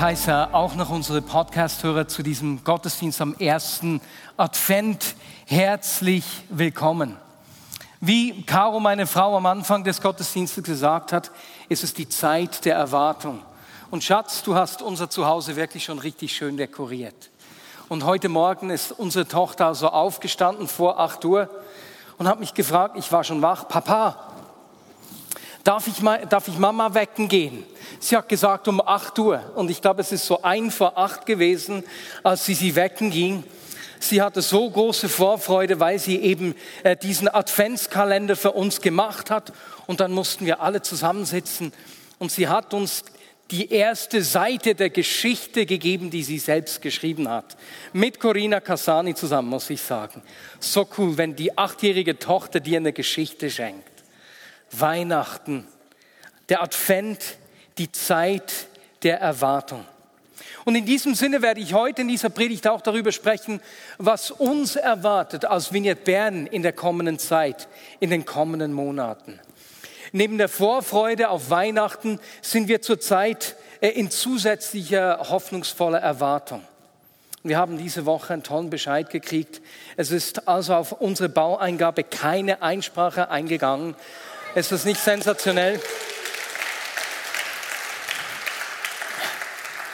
Ich 0.00 0.06
heiße 0.06 0.54
auch 0.54 0.76
noch 0.76 0.88
unsere 0.88 1.20
Podcast-Hörer 1.20 2.08
zu 2.08 2.22
diesem 2.22 2.64
Gottesdienst 2.64 3.20
am 3.20 3.34
ersten 3.34 4.00
Advent 4.38 5.14
herzlich 5.44 6.24
willkommen. 6.48 7.16
Wie 8.00 8.42
Caro, 8.44 8.80
meine 8.80 9.06
Frau, 9.06 9.36
am 9.36 9.44
Anfang 9.44 9.84
des 9.84 10.00
Gottesdienstes 10.00 10.64
gesagt 10.64 11.12
hat, 11.12 11.30
ist 11.68 11.84
es 11.84 11.92
die 11.92 12.08
Zeit 12.08 12.64
der 12.64 12.76
Erwartung. 12.76 13.42
Und 13.90 14.02
Schatz, 14.02 14.42
du 14.42 14.54
hast 14.54 14.80
unser 14.80 15.10
Zuhause 15.10 15.54
wirklich 15.56 15.84
schon 15.84 15.98
richtig 15.98 16.32
schön 16.34 16.56
dekoriert. 16.56 17.28
Und 17.90 18.04
heute 18.04 18.30
Morgen 18.30 18.70
ist 18.70 18.92
unsere 18.92 19.28
Tochter 19.28 19.66
also 19.66 19.90
aufgestanden 19.90 20.66
vor 20.66 20.98
8 20.98 21.22
Uhr 21.26 21.50
und 22.16 22.26
hat 22.26 22.40
mich 22.40 22.54
gefragt, 22.54 22.96
ich 22.96 23.12
war 23.12 23.22
schon 23.22 23.42
wach, 23.42 23.68
Papa, 23.68 24.29
darf 25.64 25.86
ich, 25.86 25.96
darf 26.28 26.48
ich 26.48 26.58
Mama 26.58 26.94
wecken 26.94 27.28
gehen? 27.28 27.64
Sie 27.98 28.16
hat 28.16 28.28
gesagt 28.28 28.68
um 28.68 28.80
8 28.80 29.18
Uhr 29.18 29.52
und 29.56 29.70
ich 29.70 29.80
glaube, 29.80 30.00
es 30.00 30.12
ist 30.12 30.26
so 30.26 30.42
ein 30.42 30.70
vor 30.70 30.96
acht 30.96 31.26
gewesen, 31.26 31.84
als 32.22 32.44
sie 32.44 32.54
sie 32.54 32.74
wecken 32.76 33.10
ging. 33.10 33.44
Sie 33.98 34.22
hatte 34.22 34.40
so 34.40 34.68
große 34.70 35.10
Vorfreude, 35.10 35.78
weil 35.78 35.98
sie 35.98 36.16
eben 36.16 36.54
äh, 36.82 36.96
diesen 36.96 37.28
Adventskalender 37.28 38.34
für 38.34 38.52
uns 38.52 38.80
gemacht 38.80 39.30
hat. 39.30 39.52
Und 39.86 40.00
dann 40.00 40.12
mussten 40.12 40.46
wir 40.46 40.62
alle 40.62 40.80
zusammensitzen. 40.80 41.72
Und 42.18 42.32
sie 42.32 42.48
hat 42.48 42.72
uns 42.72 43.04
die 43.50 43.70
erste 43.70 44.22
Seite 44.22 44.74
der 44.74 44.90
Geschichte 44.90 45.66
gegeben, 45.66 46.10
die 46.10 46.22
sie 46.22 46.38
selbst 46.38 46.80
geschrieben 46.80 47.28
hat. 47.28 47.56
Mit 47.92 48.20
Corina 48.20 48.60
Cassani 48.60 49.14
zusammen, 49.14 49.48
muss 49.48 49.68
ich 49.68 49.82
sagen. 49.82 50.22
So 50.60 50.88
cool, 50.96 51.18
wenn 51.18 51.36
die 51.36 51.58
achtjährige 51.58 52.18
Tochter 52.18 52.60
dir 52.60 52.78
eine 52.78 52.92
Geschichte 52.92 53.50
schenkt. 53.50 53.99
Weihnachten, 54.72 55.66
der 56.48 56.62
Advent, 56.62 57.36
die 57.78 57.90
Zeit 57.92 58.66
der 59.02 59.20
Erwartung. 59.20 59.84
Und 60.64 60.74
in 60.74 60.84
diesem 60.84 61.14
Sinne 61.14 61.42
werde 61.42 61.60
ich 61.60 61.74
heute 61.74 62.02
in 62.02 62.08
dieser 62.08 62.28
Predigt 62.28 62.66
auch 62.68 62.80
darüber 62.80 63.12
sprechen, 63.12 63.60
was 63.98 64.30
uns 64.30 64.76
erwartet 64.76 65.44
als 65.44 65.72
Vignette 65.72 66.02
Bern 66.02 66.46
in 66.46 66.62
der 66.62 66.72
kommenden 66.72 67.18
Zeit, 67.18 67.68
in 67.98 68.10
den 68.10 68.24
kommenden 68.24 68.72
Monaten. 68.72 69.40
Neben 70.12 70.38
der 70.38 70.48
Vorfreude 70.48 71.30
auf 71.30 71.50
Weihnachten 71.50 72.18
sind 72.42 72.68
wir 72.68 72.82
zurzeit 72.82 73.56
äh, 73.80 73.88
in 73.88 74.10
zusätzlicher 74.10 75.30
hoffnungsvoller 75.30 76.00
Erwartung. 76.00 76.62
Wir 77.42 77.56
haben 77.56 77.78
diese 77.78 78.04
Woche 78.04 78.34
einen 78.34 78.42
tollen 78.42 78.68
Bescheid 78.68 79.08
gekriegt. 79.08 79.62
Es 79.96 80.10
ist 80.10 80.46
also 80.46 80.74
auf 80.74 80.92
unsere 80.92 81.30
Baueingabe 81.30 82.04
keine 82.04 82.60
Einsprache 82.60 83.30
eingegangen. 83.30 83.94
Ist 84.54 84.84
nicht 84.84 85.00
sensationell. 85.00 85.80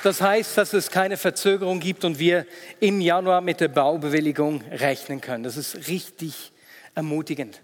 Das 0.02 0.22
heißt, 0.22 0.56
dass 0.56 0.72
es 0.72 0.90
keine 0.90 1.18
Verzögerung 1.18 1.78
gibt 1.78 2.04
und 2.04 2.18
wir 2.18 2.46
im 2.80 3.02
Januar 3.02 3.42
mit 3.42 3.60
der 3.60 3.68
Baubewilligung 3.68 4.62
rechnen 4.70 5.20
können. 5.20 5.44
Das 5.44 5.58
ist 5.58 5.88
richtig 5.88 6.52
ermutigend. 6.94 7.60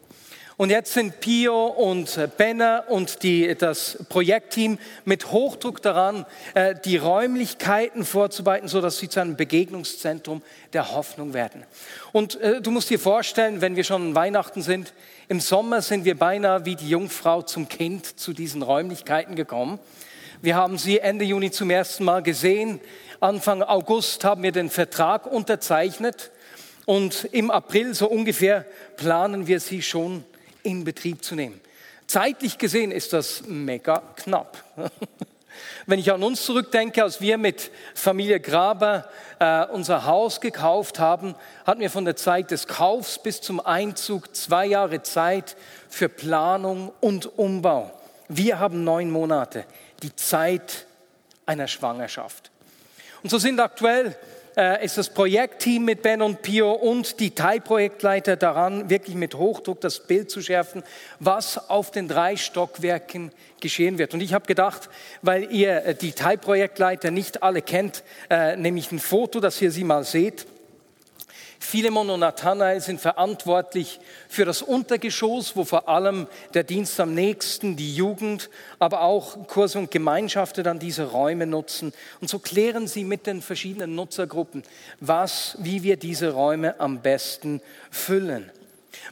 Und 0.62 0.70
jetzt 0.70 0.92
sind 0.92 1.18
Pio 1.18 1.66
und 1.66 2.20
Benner 2.36 2.84
und 2.86 3.24
die, 3.24 3.52
das 3.56 3.98
Projektteam 4.08 4.78
mit 5.04 5.32
Hochdruck 5.32 5.82
daran, 5.82 6.24
äh, 6.54 6.76
die 6.84 6.98
Räumlichkeiten 6.98 8.04
vorzubereiten, 8.04 8.68
sodass 8.68 8.98
sie 8.98 9.08
zu 9.08 9.18
einem 9.18 9.34
Begegnungszentrum 9.34 10.40
der 10.72 10.92
Hoffnung 10.92 11.34
werden. 11.34 11.64
Und 12.12 12.40
äh, 12.40 12.60
du 12.60 12.70
musst 12.70 12.90
dir 12.90 13.00
vorstellen, 13.00 13.60
wenn 13.60 13.74
wir 13.74 13.82
schon 13.82 14.14
Weihnachten 14.14 14.62
sind, 14.62 14.94
im 15.26 15.40
Sommer 15.40 15.82
sind 15.82 16.04
wir 16.04 16.16
beinahe 16.16 16.64
wie 16.64 16.76
die 16.76 16.90
Jungfrau 16.90 17.42
zum 17.42 17.68
Kind 17.68 18.20
zu 18.20 18.32
diesen 18.32 18.62
Räumlichkeiten 18.62 19.34
gekommen. 19.34 19.80
Wir 20.42 20.54
haben 20.54 20.78
sie 20.78 21.00
Ende 21.00 21.24
Juni 21.24 21.50
zum 21.50 21.70
ersten 21.70 22.04
Mal 22.04 22.22
gesehen. 22.22 22.78
Anfang 23.18 23.64
August 23.64 24.22
haben 24.22 24.44
wir 24.44 24.52
den 24.52 24.70
Vertrag 24.70 25.26
unterzeichnet. 25.26 26.30
Und 26.86 27.24
im 27.32 27.50
April 27.50 27.94
so 27.94 28.08
ungefähr 28.08 28.64
planen 28.96 29.48
wir 29.48 29.58
sie 29.58 29.82
schon 29.82 30.24
in 30.62 30.84
Betrieb 30.84 31.24
zu 31.24 31.34
nehmen. 31.34 31.60
Zeitlich 32.06 32.58
gesehen 32.58 32.90
ist 32.90 33.12
das 33.12 33.44
mega 33.46 34.02
knapp. 34.16 34.64
Wenn 35.86 35.98
ich 35.98 36.12
an 36.12 36.22
uns 36.22 36.44
zurückdenke, 36.44 37.02
als 37.02 37.20
wir 37.20 37.38
mit 37.38 37.70
Familie 37.94 38.40
Graber 38.40 39.08
äh, 39.38 39.64
unser 39.66 40.06
Haus 40.06 40.40
gekauft 40.40 40.98
haben, 40.98 41.34
hatten 41.66 41.80
wir 41.80 41.90
von 41.90 42.04
der 42.04 42.16
Zeit 42.16 42.50
des 42.50 42.66
Kaufs 42.66 43.18
bis 43.22 43.40
zum 43.40 43.60
Einzug 43.60 44.34
zwei 44.34 44.66
Jahre 44.66 45.02
Zeit 45.02 45.56
für 45.88 46.08
Planung 46.08 46.92
und 47.00 47.38
Umbau. 47.38 47.90
Wir 48.28 48.58
haben 48.58 48.84
neun 48.84 49.10
Monate, 49.10 49.64
die 50.02 50.14
Zeit 50.14 50.86
einer 51.46 51.68
Schwangerschaft. 51.68 52.50
Und 53.22 53.30
so 53.30 53.38
sind 53.38 53.60
aktuell 53.60 54.16
äh, 54.56 54.84
ist 54.84 54.98
das 54.98 55.10
Projektteam 55.10 55.84
mit 55.84 56.02
Ben 56.02 56.22
und 56.22 56.42
Pio 56.42 56.72
und 56.72 57.20
die 57.20 57.34
Teilprojektleiter 57.34 58.36
daran, 58.36 58.90
wirklich 58.90 59.16
mit 59.16 59.34
Hochdruck 59.34 59.80
das 59.80 60.00
Bild 60.00 60.30
zu 60.30 60.42
schärfen, 60.42 60.82
was 61.20 61.70
auf 61.70 61.90
den 61.90 62.08
drei 62.08 62.36
Stockwerken 62.36 63.32
geschehen 63.60 63.98
wird. 63.98 64.14
Und 64.14 64.20
ich 64.20 64.34
habe 64.34 64.46
gedacht, 64.46 64.90
weil 65.22 65.50
ihr 65.52 65.84
äh, 65.84 65.94
die 65.94 66.12
Teilprojektleiter 66.12 67.10
nicht 67.10 67.42
alle 67.42 67.62
kennt, 67.62 68.02
äh, 68.30 68.56
nehme 68.56 68.78
ich 68.78 68.92
ein 68.92 68.98
Foto, 68.98 69.40
dass 69.40 69.60
ihr 69.62 69.70
sie 69.70 69.84
mal 69.84 70.04
seht. 70.04 70.46
Philemon 71.62 72.10
und 72.10 72.20
Nathanael 72.20 72.80
sind 72.80 73.00
verantwortlich 73.00 74.00
für 74.28 74.44
das 74.44 74.62
Untergeschoss, 74.62 75.54
wo 75.54 75.64
vor 75.64 75.88
allem 75.88 76.26
der 76.54 76.64
Dienst 76.64 76.98
am 76.98 77.14
nächsten, 77.14 77.76
die 77.76 77.94
Jugend, 77.94 78.50
aber 78.80 79.02
auch 79.02 79.46
Kurse 79.46 79.78
und 79.78 79.90
Gemeinschaften 79.90 80.64
dann 80.64 80.80
diese 80.80 81.04
Räume 81.04 81.46
nutzen. 81.46 81.94
Und 82.20 82.28
so 82.28 82.40
klären 82.40 82.88
sie 82.88 83.04
mit 83.04 83.26
den 83.26 83.40
verschiedenen 83.40 83.94
Nutzergruppen, 83.94 84.64
was, 85.00 85.56
wie 85.60 85.84
wir 85.84 85.96
diese 85.96 86.32
Räume 86.32 86.78
am 86.80 87.00
besten 87.00 87.62
füllen. 87.90 88.50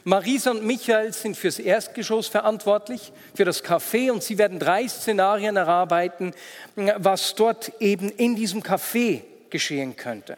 Marisa 0.03 0.51
und 0.51 0.63
Michael 0.63 1.13
sind 1.13 1.37
fürs 1.37 1.57
Erstgeschoss 1.57 2.27
verantwortlich, 2.27 3.13
für 3.33 3.45
das 3.45 3.63
Café 3.63 4.11
und 4.11 4.23
sie 4.23 4.37
werden 4.37 4.59
drei 4.59 4.87
Szenarien 4.87 5.55
erarbeiten, 5.55 6.33
was 6.75 7.33
dort 7.33 7.71
eben 7.79 8.09
in 8.09 8.35
diesem 8.35 8.61
Café 8.61 9.21
geschehen 9.49 9.95
könnte. 9.95 10.37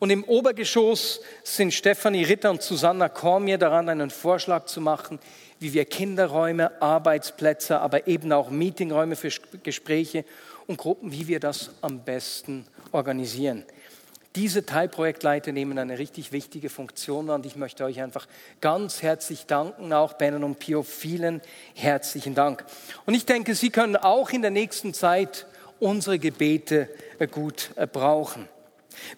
Und 0.00 0.08
im 0.08 0.24
Obergeschoss 0.24 1.20
sind 1.44 1.74
Stefanie 1.74 2.24
Ritter 2.24 2.50
und 2.50 2.62
Susanna 2.62 3.10
Kormier 3.10 3.58
daran, 3.58 3.90
einen 3.90 4.08
Vorschlag 4.08 4.64
zu 4.64 4.80
machen, 4.80 5.18
wie 5.58 5.74
wir 5.74 5.84
Kinderräume, 5.84 6.80
Arbeitsplätze, 6.80 7.78
aber 7.78 8.08
eben 8.08 8.32
auch 8.32 8.48
Meetingräume 8.48 9.14
für 9.14 9.30
Gespräche 9.62 10.24
und 10.66 10.78
Gruppen, 10.78 11.12
wie 11.12 11.28
wir 11.28 11.38
das 11.38 11.72
am 11.82 12.02
besten 12.02 12.64
organisieren. 12.92 13.64
Diese 14.36 14.64
Teilprojektleiter 14.64 15.52
nehmen 15.52 15.78
eine 15.78 15.98
richtig 15.98 16.32
wichtige 16.32 16.70
Funktion 16.70 17.28
an 17.28 17.44
ich 17.44 17.56
möchte 17.56 17.84
euch 17.84 18.00
einfach 18.00 18.26
ganz 18.62 19.02
herzlich 19.02 19.44
danken, 19.44 19.92
auch 19.92 20.14
Bennen 20.14 20.44
und 20.44 20.60
Pio, 20.60 20.82
vielen 20.82 21.42
herzlichen 21.74 22.34
Dank. 22.34 22.64
Und 23.04 23.12
ich 23.12 23.26
denke, 23.26 23.54
Sie 23.54 23.68
können 23.68 23.96
auch 23.96 24.30
in 24.30 24.40
der 24.40 24.50
nächsten 24.50 24.94
Zeit 24.94 25.46
unsere 25.78 26.18
Gebete 26.18 26.88
gut 27.32 27.72
brauchen. 27.92 28.48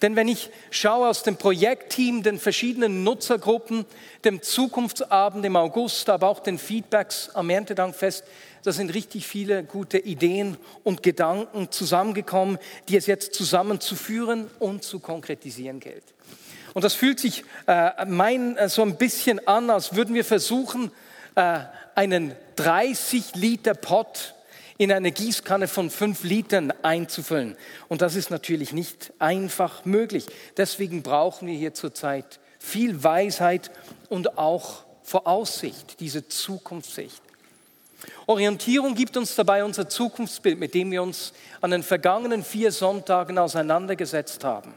Denn 0.00 0.16
wenn 0.16 0.28
ich 0.28 0.50
schaue 0.70 1.08
aus 1.08 1.22
dem 1.22 1.36
Projektteam, 1.36 2.22
den 2.22 2.38
verschiedenen 2.38 3.04
Nutzergruppen, 3.04 3.84
dem 4.24 4.42
Zukunftsabend 4.42 5.44
im 5.44 5.56
August, 5.56 6.08
aber 6.08 6.28
auch 6.28 6.40
den 6.40 6.58
Feedbacks 6.58 7.30
am 7.34 7.50
Erntedankfest, 7.50 8.24
da 8.64 8.72
sind 8.72 8.94
richtig 8.94 9.26
viele 9.26 9.64
gute 9.64 9.98
Ideen 9.98 10.56
und 10.84 11.02
Gedanken 11.02 11.70
zusammengekommen, 11.70 12.58
die 12.88 12.96
es 12.96 13.06
jetzt 13.06 13.34
zusammenzuführen 13.34 14.48
und 14.60 14.84
zu 14.84 15.00
konkretisieren 15.00 15.80
gilt. 15.80 16.04
Und 16.74 16.84
das 16.84 16.94
fühlt 16.94 17.20
sich 17.20 17.44
äh, 17.66 18.06
mein, 18.06 18.56
äh, 18.56 18.68
so 18.68 18.82
ein 18.82 18.96
bisschen 18.96 19.46
an, 19.46 19.68
als 19.68 19.94
würden 19.94 20.14
wir 20.14 20.24
versuchen, 20.24 20.90
äh, 21.34 21.60
einen 21.94 22.34
30 22.56 23.34
Liter 23.34 23.74
Pot 23.74 24.34
in 24.82 24.90
eine 24.90 25.12
Gießkanne 25.12 25.68
von 25.68 25.90
fünf 25.90 26.24
Litern 26.24 26.72
einzufüllen. 26.82 27.56
Und 27.86 28.02
das 28.02 28.16
ist 28.16 28.30
natürlich 28.30 28.72
nicht 28.72 29.12
einfach 29.20 29.84
möglich. 29.84 30.26
Deswegen 30.56 31.04
brauchen 31.04 31.46
wir 31.46 31.54
hier 31.54 31.72
zurzeit 31.72 32.40
viel 32.58 33.04
Weisheit 33.04 33.70
und 34.08 34.38
auch 34.38 34.82
Voraussicht, 35.04 36.00
diese 36.00 36.26
Zukunftssicht. 36.26 37.22
Orientierung 38.26 38.96
gibt 38.96 39.16
uns 39.16 39.36
dabei 39.36 39.62
unser 39.62 39.88
Zukunftsbild, 39.88 40.58
mit 40.58 40.74
dem 40.74 40.90
wir 40.90 41.04
uns 41.04 41.32
an 41.60 41.70
den 41.70 41.84
vergangenen 41.84 42.42
vier 42.42 42.72
Sonntagen 42.72 43.38
auseinandergesetzt 43.38 44.42
haben. 44.42 44.74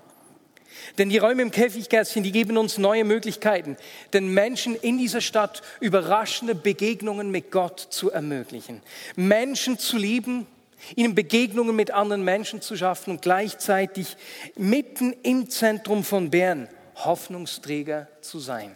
Denn 0.98 1.10
die 1.10 1.18
Räume 1.18 1.42
im 1.42 1.51
Käfiggärtchen, 1.51 2.24
die 2.24 2.31
geben 2.31 2.57
uns 2.57 2.77
neue 2.77 3.04
Möglichkeiten, 3.04 3.77
den 4.13 4.33
Menschen 4.33 4.75
in 4.75 4.98
dieser 4.98 5.22
Stadt 5.22 5.62
überraschende 5.80 6.56
Begegnungen 6.56 7.31
mit 7.31 7.51
Gott 7.51 7.80
zu 7.80 8.12
ermöglichen. 8.12 8.81
Menschen 9.16 9.77
zu 9.77 9.98
lieben, 9.98 10.48
ihnen 10.95 11.16
Begegnungen 11.16 11.75
mit 11.75 11.92
anderen 11.92 12.24
Menschen 12.24 12.62
zu 12.62 12.75
schaffen 12.75 13.12
und 13.12 13.22
gleichzeitig 13.22 14.18
mitten 14.56 15.13
im 15.24 15.50
Zentrum 15.50 16.04
von 16.04 16.30
Bern 16.30 16.68
Hoffnungsträger 16.95 18.07
zu 18.22 18.39
sein. 18.39 18.75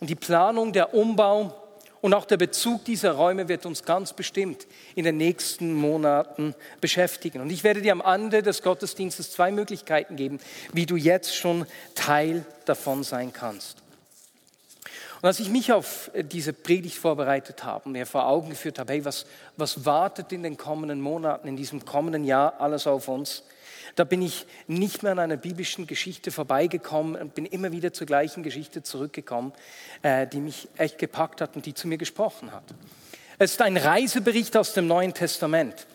Und 0.00 0.10
die 0.10 0.16
Planung, 0.16 0.72
der 0.72 0.94
Umbau 0.94 1.63
und 2.04 2.12
auch 2.12 2.26
der 2.26 2.36
Bezug 2.36 2.84
dieser 2.84 3.12
Räume 3.12 3.48
wird 3.48 3.64
uns 3.64 3.82
ganz 3.82 4.12
bestimmt 4.12 4.66
in 4.94 5.06
den 5.06 5.16
nächsten 5.16 5.72
Monaten 5.72 6.54
beschäftigen. 6.82 7.40
Und 7.40 7.48
ich 7.48 7.64
werde 7.64 7.80
dir 7.80 7.92
am 7.92 8.02
Ende 8.02 8.42
des 8.42 8.60
Gottesdienstes 8.60 9.32
zwei 9.32 9.50
Möglichkeiten 9.50 10.14
geben, 10.14 10.38
wie 10.74 10.84
du 10.84 10.96
jetzt 10.96 11.34
schon 11.34 11.64
Teil 11.94 12.44
davon 12.66 13.04
sein 13.04 13.32
kannst. 13.32 13.78
Und 15.22 15.28
als 15.28 15.40
ich 15.40 15.48
mich 15.48 15.72
auf 15.72 16.10
diese 16.14 16.52
Predigt 16.52 16.98
vorbereitet 16.98 17.64
habe, 17.64 17.88
mir 17.88 18.04
vor 18.04 18.28
Augen 18.28 18.50
geführt 18.50 18.78
habe, 18.78 18.92
hey, 18.92 19.04
was, 19.06 19.24
was 19.56 19.86
wartet 19.86 20.30
in 20.30 20.42
den 20.42 20.58
kommenden 20.58 21.00
Monaten, 21.00 21.48
in 21.48 21.56
diesem 21.56 21.86
kommenden 21.86 22.24
Jahr 22.24 22.60
alles 22.60 22.86
auf 22.86 23.08
uns, 23.08 23.44
da 23.96 24.04
bin 24.04 24.22
ich 24.22 24.46
nicht 24.66 25.02
mehr 25.02 25.12
an 25.12 25.18
einer 25.18 25.36
biblischen 25.36 25.86
Geschichte 25.86 26.30
vorbeigekommen 26.30 27.16
und 27.20 27.34
bin 27.34 27.46
immer 27.46 27.72
wieder 27.72 27.92
zur 27.92 28.06
gleichen 28.06 28.42
Geschichte 28.42 28.82
zurückgekommen, 28.82 29.52
äh, 30.02 30.26
die 30.26 30.38
mich 30.38 30.68
echt 30.76 30.98
gepackt 30.98 31.40
hat 31.40 31.56
und 31.56 31.66
die 31.66 31.74
zu 31.74 31.88
mir 31.88 31.98
gesprochen 31.98 32.52
hat. 32.52 32.64
Es 33.38 33.52
ist 33.52 33.62
ein 33.62 33.76
Reisebericht 33.76 34.56
aus 34.56 34.74
dem 34.74 34.86
Neuen 34.86 35.12
Testament. 35.12 35.86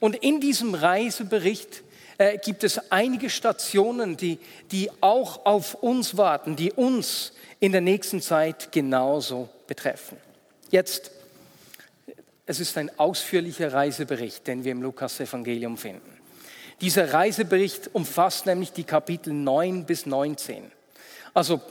Und 0.00 0.16
in 0.16 0.40
diesem 0.40 0.74
Reisebericht 0.74 1.82
äh, 2.18 2.38
gibt 2.38 2.62
es 2.64 2.92
einige 2.92 3.30
Stationen, 3.30 4.16
die, 4.16 4.38
die 4.70 4.90
auch 5.00 5.44
auf 5.46 5.74
uns 5.74 6.16
warten, 6.16 6.56
die 6.56 6.72
uns 6.72 7.32
in 7.60 7.72
der 7.72 7.80
nächsten 7.80 8.20
Zeit 8.20 8.70
genauso 8.72 9.48
betreffen. 9.66 10.18
Jetzt, 10.70 11.10
es 12.46 12.60
ist 12.60 12.76
ein 12.76 12.90
ausführlicher 12.98 13.72
Reisebericht, 13.72 14.46
den 14.46 14.64
wir 14.64 14.72
im 14.72 14.82
Lukas-Evangelium 14.82 15.76
finden. 15.76 16.13
Dieser 16.84 17.14
Reisebericht 17.14 17.94
umfasst 17.94 18.44
nämlich 18.44 18.70
die 18.70 18.84
Kapitel 18.84 19.32
9 19.32 19.86
bis 19.86 20.04
19. 20.04 20.70
Also 21.32 21.62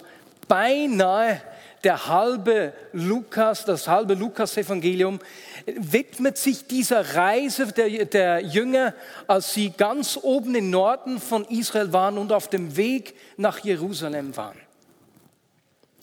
beinahe 0.47 1.39
der 1.83 2.07
halbe 2.07 2.73
Lukas, 2.93 3.63
das 3.63 3.87
halbe 3.87 4.15
Lukas-Evangelium 4.15 5.19
widmet 5.67 6.39
sich 6.39 6.65
dieser 6.65 7.13
Reise 7.13 7.67
der, 7.67 8.05
der 8.05 8.39
Jünger, 8.39 8.95
als 9.27 9.53
sie 9.53 9.69
ganz 9.69 10.17
oben 10.19 10.55
im 10.55 10.71
Norden 10.71 11.19
von 11.19 11.45
Israel 11.45 11.93
waren 11.93 12.17
und 12.17 12.31
auf 12.31 12.47
dem 12.47 12.75
Weg 12.75 13.13
nach 13.37 13.59
Jerusalem 13.59 14.35
waren. 14.35 14.57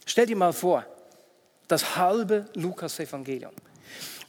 Stell 0.05 0.27
dir 0.27 0.37
mal 0.37 0.53
vor, 0.53 0.85
das 1.67 1.97
halbe 1.97 2.45
Lukas-Evangelium. 2.55 3.51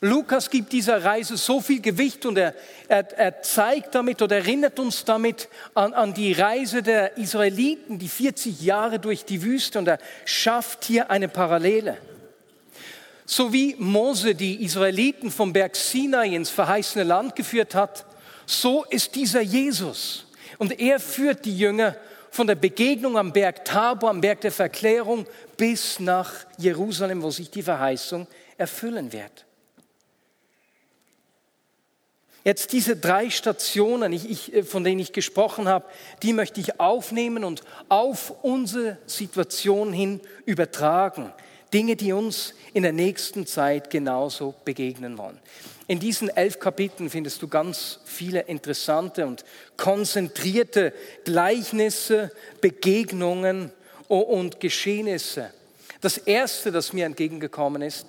Lukas 0.04 0.50
gibt 0.50 0.72
dieser 0.72 1.04
Reise 1.04 1.36
so 1.36 1.60
viel 1.60 1.80
Gewicht 1.80 2.26
und 2.26 2.36
er, 2.36 2.56
er, 2.88 3.08
er 3.16 3.40
zeigt 3.42 3.94
damit 3.94 4.20
oder 4.20 4.38
erinnert 4.38 4.80
uns 4.80 5.04
damit 5.04 5.48
an, 5.74 5.94
an 5.94 6.12
die 6.12 6.32
Reise 6.32 6.82
der 6.82 7.16
Israeliten, 7.16 8.00
die 8.00 8.08
40 8.08 8.62
Jahre 8.62 8.98
durch 8.98 9.24
die 9.24 9.44
Wüste 9.44 9.78
und 9.78 9.86
er 9.86 9.98
schafft 10.24 10.86
hier 10.86 11.08
eine 11.08 11.28
Parallele. 11.28 11.98
So 13.26 13.52
wie 13.52 13.76
Mose 13.78 14.34
die 14.34 14.64
Israeliten 14.64 15.30
vom 15.30 15.52
Berg 15.52 15.76
Sinai 15.76 16.34
ins 16.34 16.50
verheißene 16.50 17.04
Land 17.04 17.36
geführt 17.36 17.76
hat, 17.76 18.04
so 18.44 18.82
ist 18.90 19.14
dieser 19.14 19.40
Jesus. 19.40 20.26
Und 20.58 20.80
er 20.80 20.98
führt 20.98 21.44
die 21.44 21.56
Jünger 21.56 21.94
von 22.32 22.48
der 22.48 22.56
Begegnung 22.56 23.16
am 23.16 23.32
Berg 23.32 23.64
Tabor, 23.64 24.10
am 24.10 24.20
Berg 24.20 24.40
der 24.40 24.50
Verklärung, 24.50 25.26
bis 25.56 26.00
nach 26.00 26.32
Jerusalem, 26.58 27.22
wo 27.22 27.30
sich 27.30 27.50
die 27.50 27.62
Verheißung 27.62 28.26
erfüllen 28.58 29.12
wird. 29.12 29.46
Jetzt 32.44 32.72
diese 32.72 32.96
drei 32.96 33.30
Stationen, 33.30 34.12
ich, 34.12 34.28
ich, 34.28 34.54
äh, 34.54 34.62
von 34.64 34.82
denen 34.82 35.00
ich 35.00 35.12
gesprochen 35.12 35.68
habe, 35.68 35.86
die 36.22 36.32
möchte 36.32 36.60
ich 36.60 36.80
aufnehmen 36.80 37.44
und 37.44 37.62
auf 37.88 38.34
unsere 38.42 38.98
Situation 39.06 39.92
hin 39.92 40.20
übertragen. 40.44 41.32
Dinge, 41.72 41.96
die 41.96 42.12
uns 42.12 42.54
in 42.74 42.82
der 42.82 42.92
nächsten 42.92 43.46
Zeit 43.46 43.90
genauso 43.90 44.54
begegnen 44.64 45.16
wollen. 45.18 45.38
In 45.88 46.00
diesen 46.00 46.28
elf 46.28 46.58
Kapiteln 46.58 47.10
findest 47.10 47.42
du 47.42 47.48
ganz 47.48 48.00
viele 48.04 48.40
interessante 48.40 49.26
und 49.26 49.44
konzentrierte 49.76 50.92
Gleichnisse, 51.24 52.30
Begegnungen 52.60 53.70
und 54.08 54.60
Geschehnisse. 54.60 55.50
Das 56.00 56.18
erste, 56.18 56.72
das 56.72 56.92
mir 56.92 57.06
entgegengekommen 57.06 57.82
ist, 57.82 58.06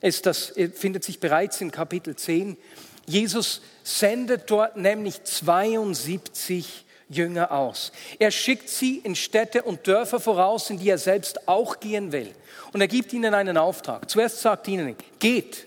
ist, 0.00 0.26
das 0.26 0.56
äh, 0.56 0.68
findet 0.68 1.04
sich 1.04 1.20
bereits 1.20 1.60
in 1.60 1.70
Kapitel 1.70 2.16
10, 2.16 2.56
Jesus 3.10 3.60
sendet 3.82 4.50
dort 4.50 4.76
nämlich 4.76 5.22
72 5.24 6.84
Jünger 7.08 7.50
aus. 7.50 7.90
Er 8.20 8.30
schickt 8.30 8.68
sie 8.68 8.98
in 8.98 9.16
Städte 9.16 9.62
und 9.62 9.86
Dörfer 9.86 10.20
voraus, 10.20 10.70
in 10.70 10.78
die 10.78 10.88
er 10.88 10.98
selbst 10.98 11.48
auch 11.48 11.80
gehen 11.80 12.12
will. 12.12 12.32
Und 12.72 12.80
er 12.80 12.88
gibt 12.88 13.12
ihnen 13.12 13.34
einen 13.34 13.56
Auftrag. 13.56 14.08
Zuerst 14.08 14.40
sagt 14.40 14.68
ihnen, 14.68 14.94
geht 15.18 15.66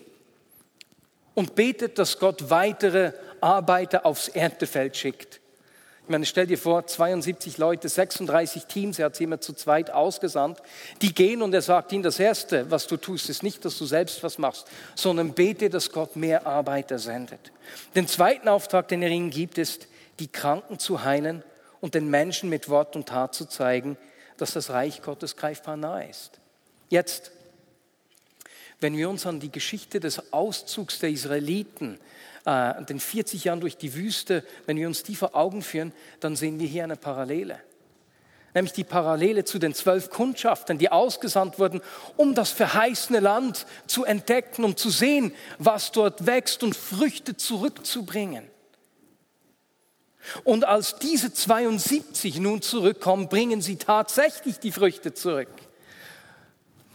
und 1.33 1.53
betet, 1.53 1.99
dass 1.99 2.17
Gott 2.17 2.49
weitere 2.49 3.11
Arbeiter 3.41 4.05
aufs 4.05 4.29
Erntefeld 4.29 4.95
schickt. 4.95 5.41
Ich 6.05 6.09
meine, 6.09 6.25
stell 6.25 6.47
dir 6.47 6.57
vor, 6.57 6.85
72 6.85 7.57
Leute, 7.57 7.87
36 7.87 8.65
Teams, 8.65 8.99
er 8.99 9.05
hat 9.05 9.15
sie 9.15 9.23
immer 9.23 9.39
zu 9.39 9.53
zweit 9.53 9.89
ausgesandt, 9.89 10.59
die 11.01 11.13
gehen 11.13 11.41
und 11.41 11.53
er 11.53 11.61
sagt 11.61 11.93
ihnen, 11.93 12.03
das 12.03 12.19
Erste, 12.19 12.69
was 12.69 12.87
du 12.87 12.97
tust, 12.97 13.29
ist 13.29 13.41
nicht, 13.41 13.63
dass 13.63 13.77
du 13.77 13.85
selbst 13.85 14.21
was 14.21 14.37
machst, 14.37 14.67
sondern 14.95 15.33
bete, 15.33 15.69
dass 15.69 15.91
Gott 15.91 16.17
mehr 16.17 16.45
Arbeiter 16.45 16.99
sendet. 16.99 17.53
Den 17.95 18.09
zweiten 18.09 18.49
Auftrag, 18.49 18.89
den 18.89 19.01
er 19.01 19.09
ihnen 19.09 19.29
gibt, 19.29 19.57
ist, 19.57 19.87
die 20.19 20.27
Kranken 20.27 20.77
zu 20.77 21.05
heilen 21.05 21.41
und 21.79 21.95
den 21.95 22.09
Menschen 22.09 22.49
mit 22.49 22.67
Wort 22.67 22.97
und 22.97 23.07
Tat 23.07 23.33
zu 23.33 23.45
zeigen, 23.45 23.97
dass 24.35 24.51
das 24.51 24.71
Reich 24.71 25.01
Gottes 25.03 25.37
greifbar 25.37 25.77
nahe 25.77 26.09
ist. 26.09 26.41
Jetzt, 26.89 27.31
wenn 28.83 28.97
wir 28.97 29.09
uns 29.09 29.25
an 29.25 29.39
die 29.39 29.51
Geschichte 29.51 29.99
des 29.99 30.33
Auszugs 30.33 30.99
der 30.99 31.09
Israeliten 31.09 31.97
äh, 32.45 32.83
den 32.83 32.99
40 32.99 33.45
Jahren 33.45 33.61
durch 33.61 33.77
die 33.77 33.95
Wüste, 33.95 34.43
wenn 34.65 34.77
wir 34.77 34.87
uns 34.87 35.01
die 35.03 35.15
vor 35.15 35.35
Augen 35.35 35.61
führen, 35.61 35.93
dann 36.19 36.35
sehen 36.35 36.59
wir 36.59 36.67
hier 36.67 36.83
eine 36.83 36.97
Parallele. 36.97 37.59
Nämlich 38.53 38.73
die 38.73 38.83
Parallele 38.83 39.45
zu 39.45 39.57
den 39.57 39.73
zwölf 39.73 40.11
Kundschaftern, 40.11 40.77
die 40.77 40.91
ausgesandt 40.91 41.57
wurden, 41.57 41.81
um 42.17 42.35
das 42.35 42.51
verheißene 42.51 43.19
Land 43.19 43.65
zu 43.87 44.03
entdecken, 44.03 44.63
um 44.63 44.77
zu 44.77 44.91
sehen, 44.91 45.33
was 45.57 45.91
dort 45.91 46.27
wächst 46.27 46.61
und 46.61 46.75
Früchte 46.75 47.35
zurückzubringen. 47.35 48.47
Und 50.43 50.65
als 50.65 50.97
diese 50.99 51.33
72 51.33 52.39
nun 52.39 52.61
zurückkommen, 52.61 53.27
bringen 53.27 53.61
sie 53.61 53.77
tatsächlich 53.77 54.59
die 54.59 54.71
Früchte 54.71 55.13
zurück. 55.13 55.49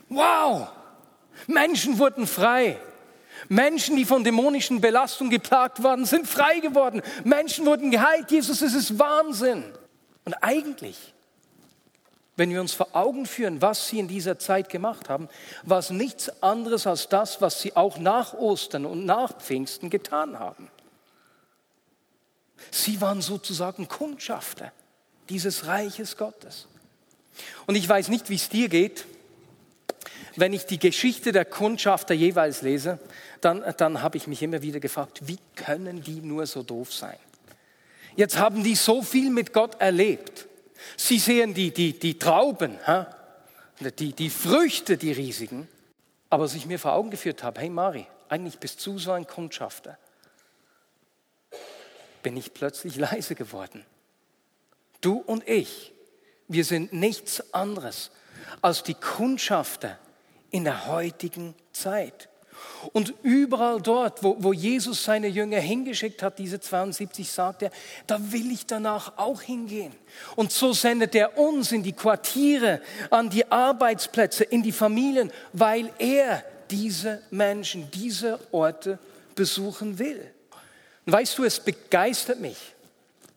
Wow! 0.09 0.69
Menschen 1.47 1.99
wurden 1.99 2.27
frei. 2.27 2.79
Menschen, 3.49 3.97
die 3.97 4.05
von 4.05 4.25
dämonischen 4.25 4.81
Belastungen 4.81 5.31
geplagt 5.31 5.83
waren, 5.83 6.05
sind 6.05 6.27
frei 6.27 6.59
geworden. 6.59 7.03
Menschen 7.25 7.67
wurden 7.67 7.91
geheilt. 7.91 8.31
Jesus, 8.31 8.63
es 8.63 8.75
ist 8.75 8.99
Wahnsinn. 8.99 9.65
Und 10.25 10.35
eigentlich, 10.43 11.15
wenn 12.37 12.51
wir 12.51 12.61
uns 12.61 12.75
vor 12.75 12.89
Augen 12.93 13.27
führen, 13.27 13.63
was 13.63 13.89
sie 13.89 13.99
in 13.99 14.09
dieser 14.09 14.39
Zeit 14.39 14.69
gemacht 14.69 15.09
haben, 15.09 15.29
war 15.63 15.79
es 15.79 15.91
nichts 15.91 16.43
anderes 16.43 16.87
als 16.87 17.09
das, 17.09 17.41
was 17.41 17.61
sie 17.61 17.77
auch 17.77 17.99
nach 17.99 18.35
Ostern 18.35 18.85
und 18.85 19.07
nach 19.07 19.39
Pfingsten 19.39 19.91
getan 19.91 20.39
haben. 20.39 20.71
Sie 22.71 23.01
waren 23.01 23.23
sozusagen 23.23 23.89
Kundschafter 23.89 24.73
dieses 25.29 25.67
Reiches 25.67 26.17
Gottes. 26.17 26.67
Und 27.67 27.77
ich 27.77 27.89
weiß 27.89 28.09
nicht, 28.09 28.31
wie 28.31 28.35
es 28.35 28.49
dir 28.49 28.69
geht, 28.69 29.07
wenn 30.37 30.53
ich 30.53 30.67
die 30.67 30.79
Geschichte 30.79 31.33
der 31.33 31.45
Kundschafter 31.45 32.15
jeweils 32.15 32.63
lese, 32.63 32.99
dann, 33.41 33.65
dann 33.77 34.03
habe 34.03 34.17
ich 34.17 34.27
mich 34.27 34.43
immer 34.43 34.63
wieder 34.63 34.81
gefragt, 34.81 35.21
wie 35.27 35.39
können 35.57 36.03
die 36.03 36.21
nur 36.21 36.47
so 36.47 36.63
doof 36.63 36.93
sein? 36.93 37.17
Jetzt 38.17 38.39
haben 38.39 38.63
die 38.65 38.75
so 38.75 39.03
viel 39.03 39.31
mit 39.31 39.53
Gott 39.53 39.81
erlebt. 39.81 40.47
Sie 40.97 41.19
sehen 41.19 41.55
die, 41.55 41.73
die, 41.73 41.99
die 41.99 42.19
Trauben, 42.19 42.79
die, 43.99 44.13
die 44.13 44.31
Früchte, 44.31 44.97
die 44.97 45.13
riesigen. 45.13 45.69
Aber 46.31 46.45
was 46.45 46.55
ich 46.55 46.67
mir 46.67 46.79
vor 46.79 46.93
Augen 46.93 47.11
geführt 47.11 47.43
habe, 47.43 47.61
hey 47.61 47.71
Mari, 47.71 48.07
eigentlich 48.29 48.59
bist 48.59 48.85
du 48.87 48.99
so 48.99 49.13
ein 49.13 49.27
Kundschafter. 49.27 49.99
Bin 52.23 52.37
ich 52.37 52.53
plötzlich 52.55 52.97
leise 52.97 53.35
geworden. 53.35 53.85
Du 55.01 55.19
und 55.19 55.49
ich, 55.49 55.93
wir 56.49 56.65
sind 56.65 56.93
nichts 56.93 57.53
anderes 57.55 58.11
als 58.63 58.83
die 58.83 58.95
Kundschafter 58.95 59.99
in 60.51 60.65
der 60.65 60.87
heutigen 60.87 61.55
Zeit. 61.73 62.29
Und 62.93 63.15
überall 63.23 63.81
dort, 63.81 64.23
wo, 64.23 64.37
wo 64.39 64.53
Jesus 64.53 65.05
seine 65.05 65.29
Jünger 65.29 65.61
hingeschickt 65.61 66.23
hat, 66.23 66.39
diese 66.39 66.61
72, 66.61 67.31
sagt 67.31 67.63
er, 67.63 67.71
da 68.07 68.19
will 68.33 68.51
ich 68.51 68.67
danach 68.67 69.17
auch 69.17 69.43
hingehen. 69.43 69.93
Und 70.37 70.53
so 70.53 70.73
sendet 70.73 71.15
er 71.15 71.39
uns 71.39 71.73
in 71.73 71.83
die 71.83 71.93
Quartiere, 71.93 72.81
an 73.11 73.31
die 73.31 73.51
Arbeitsplätze, 73.51 74.45
in 74.45 74.63
die 74.63 74.73
Familien, 74.73 75.31
weil 75.53 75.91
er 75.99 76.45
diese 76.71 77.23
Menschen, 77.31 77.91
diese 77.93 78.39
Orte 78.53 78.99
besuchen 79.35 79.99
will. 79.99 80.31
Und 81.07 81.13
weißt 81.13 81.39
du, 81.39 81.45
es 81.45 81.61
begeistert 81.61 82.41
mich, 82.41 82.75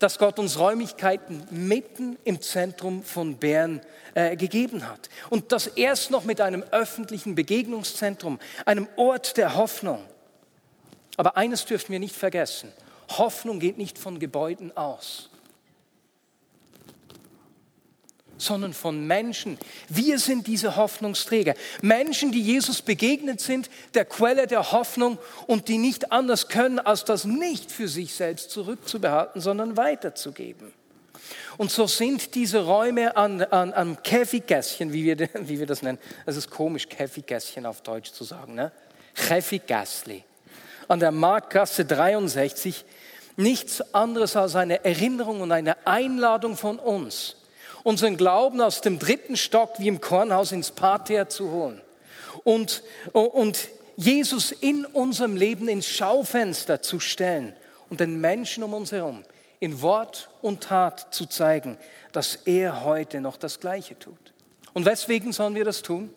dass 0.01 0.17
Gott 0.20 0.39
uns 0.39 0.60
Räumlichkeiten 0.60 1.43
mitten 1.50 2.17
im 2.24 2.41
Zentrum 2.41 3.03
von 3.03 3.38
Bern 3.38 3.81
äh, 4.13 4.36
gegeben 4.36 4.88
hat. 4.88 5.10
Und 5.29 5.51
das 5.51 5.67
erst 5.67 6.12
noch 6.12 6.24
mit 6.24 6.41
einem 6.41 6.63
öffentlichen 6.72 7.36
Begegnungszentrum, 7.36 8.39
einem 8.65 8.88
Ort 8.96 9.38
der 9.38 9.55
Hoffnung. 9.55 10.03
Aber 11.17 11.38
eines 11.38 11.65
dürfen 11.65 11.91
wir 11.91 12.00
nicht 12.00 12.15
vergessen. 12.15 12.72
Hoffnung 13.17 13.60
geht 13.60 13.77
nicht 13.77 13.98
von 13.98 14.20
Gebäuden 14.20 14.75
aus 14.75 15.30
sondern 18.41 18.74
von 18.74 19.05
Menschen. 19.05 19.57
Wir 19.89 20.19
sind 20.19 20.48
diese 20.48 20.75
Hoffnungsträger. 20.75 21.53
Menschen, 21.81 22.31
die 22.31 22.41
Jesus 22.41 22.81
begegnet 22.81 23.41
sind, 23.41 23.69
der 23.93 24.05
Quelle 24.05 24.48
der 24.48 24.71
Hoffnung 24.71 25.17
und 25.48 25.67
die 25.67 25.77
nicht 25.77 26.12
anders 26.12 26.48
können, 26.48 26.79
als 26.79 27.05
das 27.05 27.25
nicht 27.25 27.71
für 27.71 27.88
sich 27.88 28.13
selbst 28.13 28.51
zurückzubehalten, 28.51 29.41
sondern 29.41 29.77
weiterzugeben. 29.77 30.74
Und 31.57 31.71
so 31.71 31.88
sind 31.88 32.36
diese 32.36 32.65
Räume 32.65 33.15
an, 33.15 33.41
an, 33.41 33.74
am 33.74 34.01
Käfiggässchen, 34.01 34.93
wie 34.93 35.03
wir, 35.03 35.29
wie 35.48 35.60
wir 35.60 35.65
das 35.65 35.81
nennen. 35.81 36.00
Es 36.25 36.36
ist 36.36 36.50
komisch, 36.50 36.89
Käfiggässchen 36.89 37.65
auf 37.65 37.81
Deutsch 37.81 38.12
zu 38.12 38.24
sagen. 38.24 38.55
Ne? 38.55 38.71
Käfiggassli. 39.15 40.24
An 40.88 41.00
der 41.00 41.12
Marktgasse 41.12 41.86
63 41.86 42.83
nichts 43.38 43.93
anderes 43.93 44.36
als 44.36 44.55
eine 44.55 44.83
Erinnerung 44.83 45.41
und 45.41 45.51
eine 45.51 45.86
Einladung 45.86 46.57
von 46.57 46.79
uns, 46.79 47.38
unseren 47.83 48.17
Glauben 48.17 48.61
aus 48.61 48.81
dem 48.81 49.00
dritten 49.00 49.38
Stock 49.38 49.73
wie 49.77 49.88
im 49.88 50.01
Kornhaus 50.01 50.51
ins 50.51 50.71
Parterre 50.71 51.27
zu 51.27 51.51
holen 51.51 51.81
und, 52.43 52.83
und 53.13 53.69
Jesus 53.95 54.51
in 54.51 54.85
unserem 54.85 55.35
Leben 55.35 55.67
ins 55.67 55.88
Schaufenster 55.88 56.81
zu 56.81 57.00
stellen 57.00 57.53
und 57.89 58.00
den 58.00 58.19
Menschen 58.21 58.63
um 58.63 58.73
uns 58.73 58.91
herum 58.91 59.23
in 59.59 59.81
Wort 59.81 60.29
und 60.41 60.63
Tat 60.63 61.13
zu 61.13 61.27
zeigen, 61.27 61.77
dass 62.11 62.35
er 62.45 62.83
heute 62.83 63.21
noch 63.21 63.38
das 63.38 63.59
Gleiche 63.59 63.97
tut. 63.97 64.33
Und 64.73 64.85
weswegen 64.85 65.33
sollen 65.33 65.55
wir 65.55 65.65
das 65.65 65.81
tun? 65.81 66.11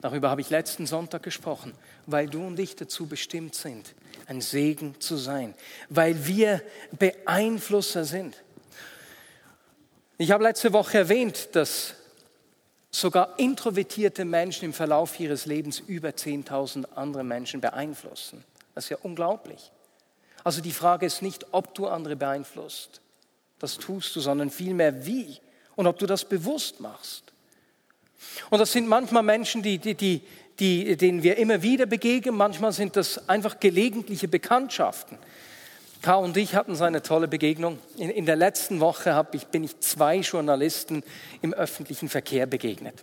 Darüber 0.00 0.30
habe 0.30 0.40
ich 0.40 0.50
letzten 0.50 0.86
Sonntag 0.86 1.22
gesprochen, 1.22 1.72
weil 2.06 2.28
du 2.28 2.46
und 2.46 2.58
ich 2.58 2.76
dazu 2.76 3.06
bestimmt 3.06 3.54
sind, 3.54 3.94
ein 4.26 4.40
Segen 4.40 5.00
zu 5.00 5.16
sein, 5.16 5.54
weil 5.88 6.26
wir 6.26 6.62
Beeinflusser 6.92 8.04
sind. 8.04 8.42
Ich 10.16 10.30
habe 10.30 10.44
letzte 10.44 10.72
Woche 10.72 10.98
erwähnt, 10.98 11.48
dass 11.52 11.94
sogar 12.92 13.36
introvertierte 13.36 14.24
Menschen 14.24 14.66
im 14.66 14.72
Verlauf 14.72 15.18
ihres 15.18 15.46
Lebens 15.46 15.80
über 15.80 16.10
10.000 16.10 16.84
andere 16.94 17.24
Menschen 17.24 17.60
beeinflussen. 17.60 18.44
Das 18.74 18.84
ist 18.84 18.90
ja 18.90 18.98
unglaublich. 19.02 19.72
Also 20.44 20.60
die 20.60 20.70
Frage 20.70 21.06
ist 21.06 21.20
nicht, 21.20 21.46
ob 21.50 21.74
du 21.74 21.88
andere 21.88 22.14
beeinflusst, 22.14 23.00
das 23.58 23.76
tust 23.78 24.14
du, 24.14 24.20
sondern 24.20 24.50
vielmehr 24.50 25.04
wie 25.04 25.38
und 25.74 25.88
ob 25.88 25.98
du 25.98 26.06
das 26.06 26.24
bewusst 26.24 26.78
machst. 26.78 27.32
Und 28.50 28.60
das 28.60 28.70
sind 28.70 28.86
manchmal 28.86 29.24
Menschen, 29.24 29.62
die, 29.62 29.78
die, 29.78 29.94
die, 29.94 30.22
die, 30.60 30.96
denen 30.96 31.24
wir 31.24 31.38
immer 31.38 31.62
wieder 31.62 31.86
begegnen, 31.86 32.36
manchmal 32.36 32.72
sind 32.72 32.94
das 32.94 33.28
einfach 33.28 33.58
gelegentliche 33.58 34.28
Bekanntschaften. 34.28 35.18
K. 36.04 36.16
und 36.16 36.36
ich 36.36 36.54
hatten 36.54 36.74
so 36.74 36.84
eine 36.84 37.00
tolle 37.00 37.28
Begegnung. 37.28 37.78
In, 37.96 38.10
in 38.10 38.26
der 38.26 38.36
letzten 38.36 38.80
Woche 38.80 39.26
ich, 39.32 39.46
bin 39.46 39.64
ich 39.64 39.80
zwei 39.80 40.18
Journalisten 40.18 41.02
im 41.40 41.54
öffentlichen 41.54 42.10
Verkehr 42.10 42.44
begegnet. 42.44 43.02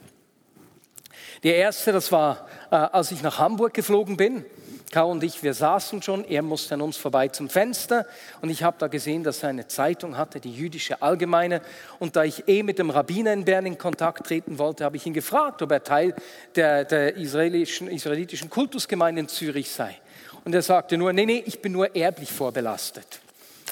Der 1.42 1.56
erste, 1.56 1.94
das 1.94 2.12
war, 2.12 2.48
äh, 2.70 2.76
als 2.76 3.12
ich 3.12 3.24
nach 3.24 3.40
Hamburg 3.40 3.74
geflogen 3.74 4.18
bin. 4.18 4.46
K. 4.92 5.02
und 5.02 5.24
ich, 5.24 5.42
wir 5.42 5.56
saßen 5.56 6.04
schon, 6.04 6.24
er 6.26 6.44
musste 6.44 6.76
an 6.76 6.82
uns 6.82 6.96
vorbei 6.96 7.30
zum 7.30 7.50
Fenster 7.50 8.06
und 8.42 8.52
ich 8.52 8.62
habe 8.62 8.78
da 8.78 8.88
gesehen, 8.88 9.24
dass 9.24 9.42
er 9.42 9.50
eine 9.50 9.66
Zeitung 9.66 10.16
hatte, 10.16 10.40
die 10.40 10.54
jüdische 10.54 11.02
Allgemeine. 11.02 11.62
Und 11.98 12.16
da 12.16 12.24
ich 12.24 12.48
eh 12.48 12.62
mit 12.62 12.78
dem 12.78 12.92
Rabbiner 12.92 13.34
in 13.34 13.46
Bern 13.46 13.66
in 13.66 13.80
Kontakt 13.80 14.28
treten 14.28 14.60
wollte, 14.60 14.84
habe 14.84 14.98
ich 14.98 15.08
ihn 15.08 15.14
gefragt, 15.14 15.64
ob 15.64 15.72
er 15.72 15.84
Teil 15.84 16.14
der, 16.56 16.86
der 16.86 17.16
israelischen, 17.16 17.88
israelitischen 17.88 18.52
Kultusgemeinde 18.52 19.22
in 19.22 19.28
Zürich 19.28 19.72
sei. 19.72 19.98
Und 20.44 20.56
er 20.56 20.62
sagte 20.62 20.98
nur, 20.98 21.14
nee, 21.14 21.26
nee, 21.26 21.44
ich 21.46 21.62
bin 21.62 21.72
nur 21.72 21.96
erblich 21.96 22.32
vorbelastet. 22.32 23.20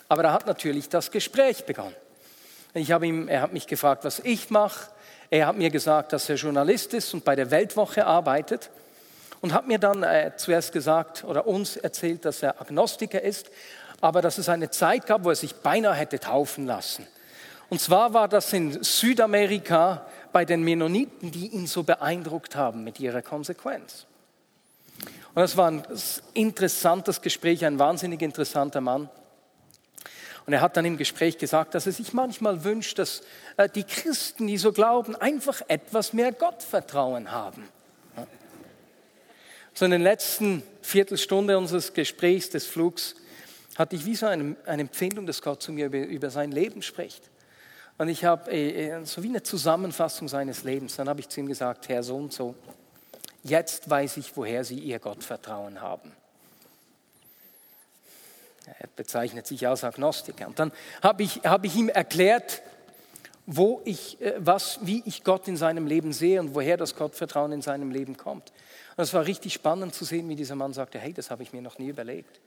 Aber 0.07 0.23
da 0.23 0.33
hat 0.33 0.47
natürlich 0.47 0.89
das 0.89 1.11
Gespräch 1.11 1.65
begonnen. 1.65 1.95
Ich 2.73 2.91
habe 2.91 3.07
ihm, 3.07 3.27
er 3.27 3.41
hat 3.41 3.53
mich 3.53 3.67
gefragt, 3.67 4.03
was 4.03 4.19
ich 4.19 4.49
mache. 4.49 4.91
Er 5.31 5.47
hat 5.47 5.57
mir 5.57 5.69
gesagt, 5.69 6.13
dass 6.13 6.29
er 6.29 6.35
Journalist 6.35 6.93
ist 6.93 7.13
und 7.13 7.25
bei 7.25 7.35
der 7.35 7.51
Weltwoche 7.51 8.05
arbeitet. 8.05 8.69
Und 9.41 9.53
hat 9.53 9.67
mir 9.67 9.79
dann 9.79 10.03
äh, 10.03 10.33
zuerst 10.35 10.73
gesagt 10.73 11.23
oder 11.23 11.47
uns 11.47 11.77
erzählt, 11.77 12.25
dass 12.25 12.43
er 12.43 12.59
Agnostiker 12.59 13.21
ist, 13.21 13.49
aber 14.01 14.21
dass 14.21 14.37
es 14.37 14.49
eine 14.49 14.69
Zeit 14.69 15.05
gab, 15.05 15.23
wo 15.23 15.29
er 15.29 15.35
sich 15.35 15.55
beinahe 15.55 15.95
hätte 15.95 16.19
taufen 16.19 16.65
lassen. 16.65 17.07
Und 17.69 17.79
zwar 17.79 18.13
war 18.13 18.27
das 18.27 18.51
in 18.51 18.83
Südamerika 18.83 20.05
bei 20.31 20.43
den 20.43 20.63
Mennoniten, 20.63 21.31
die 21.31 21.47
ihn 21.47 21.67
so 21.67 21.83
beeindruckt 21.83 22.55
haben 22.55 22.83
mit 22.83 22.99
ihrer 22.99 23.21
Konsequenz. 23.21 24.05
Und 25.39 25.43
das 25.43 25.55
war 25.55 25.71
ein 25.71 25.83
interessantes 26.33 27.21
Gespräch, 27.21 27.63
ein 27.63 27.79
wahnsinnig 27.79 28.21
interessanter 28.21 28.81
Mann. 28.81 29.09
Und 30.45 30.51
er 30.51 30.59
hat 30.59 30.75
dann 30.75 30.83
im 30.83 30.97
Gespräch 30.97 31.37
gesagt, 31.37 31.75
dass 31.75 31.85
er 31.85 31.93
sich 31.93 32.11
manchmal 32.11 32.65
wünscht, 32.65 32.99
dass 32.99 33.21
äh, 33.55 33.69
die 33.69 33.85
Christen, 33.85 34.47
die 34.47 34.57
so 34.57 34.73
glauben, 34.73 35.15
einfach 35.15 35.61
etwas 35.69 36.11
mehr 36.11 36.33
Gottvertrauen 36.33 37.31
haben. 37.31 37.69
So 39.73 39.85
in 39.85 39.91
den 39.91 40.01
letzten 40.01 40.61
Viertelstunde 40.81 41.57
unseres 41.57 41.93
Gesprächs, 41.93 42.49
des 42.49 42.65
Flugs, 42.65 43.15
hatte 43.77 43.95
ich 43.95 44.05
wie 44.05 44.15
so 44.15 44.25
eine, 44.25 44.57
eine 44.65 44.81
Empfindung, 44.81 45.25
dass 45.25 45.41
Gott 45.41 45.63
zu 45.63 45.71
mir 45.71 45.85
über, 45.85 45.99
über 45.99 46.29
sein 46.31 46.51
Leben 46.51 46.81
spricht. 46.81 47.31
Und 47.97 48.09
ich 48.09 48.25
habe 48.25 48.51
äh, 48.51 48.89
äh, 48.89 49.05
so 49.05 49.23
wie 49.23 49.29
eine 49.29 49.41
Zusammenfassung 49.41 50.27
seines 50.27 50.65
Lebens. 50.65 50.97
Dann 50.97 51.07
habe 51.07 51.21
ich 51.21 51.29
zu 51.29 51.39
ihm 51.39 51.47
gesagt, 51.47 51.87
Herr 51.87 52.03
so 52.03 52.17
und 52.17 52.33
so, 52.33 52.55
Jetzt 53.43 53.89
weiß 53.89 54.17
ich, 54.17 54.35
woher 54.35 54.63
sie 54.63 54.79
ihr 54.79 54.99
Gottvertrauen 54.99 55.81
haben. 55.81 56.11
Er 58.65 58.87
bezeichnet 58.95 59.47
sich 59.47 59.67
als 59.67 59.83
Agnostiker. 59.83 60.47
Und 60.47 60.59
dann 60.59 60.71
habe 61.01 61.23
ich, 61.23 61.37
habe 61.43 61.67
ich 61.67 61.75
ihm 61.75 61.89
erklärt, 61.89 62.61
wo 63.45 63.81
ich, 63.83 64.21
äh, 64.21 64.35
was, 64.37 64.79
wie 64.83 65.01
ich 65.05 65.23
Gott 65.23 65.47
in 65.47 65.57
seinem 65.57 65.87
Leben 65.87 66.13
sehe 66.13 66.39
und 66.39 66.53
woher 66.53 66.77
das 66.77 66.95
Gottvertrauen 66.95 67.51
in 67.51 67.61
seinem 67.61 67.89
Leben 67.89 68.15
kommt. 68.15 68.51
Und 68.95 69.03
es 69.03 69.13
war 69.13 69.25
richtig 69.25 69.53
spannend 69.53 69.95
zu 69.95 70.05
sehen, 70.05 70.29
wie 70.29 70.35
dieser 70.35 70.55
Mann 70.55 70.73
sagte, 70.73 70.99
hey, 70.99 71.13
das 71.13 71.31
habe 71.31 71.41
ich 71.41 71.51
mir 71.51 71.61
noch 71.61 71.79
nie 71.79 71.87
überlegt. 71.87 72.39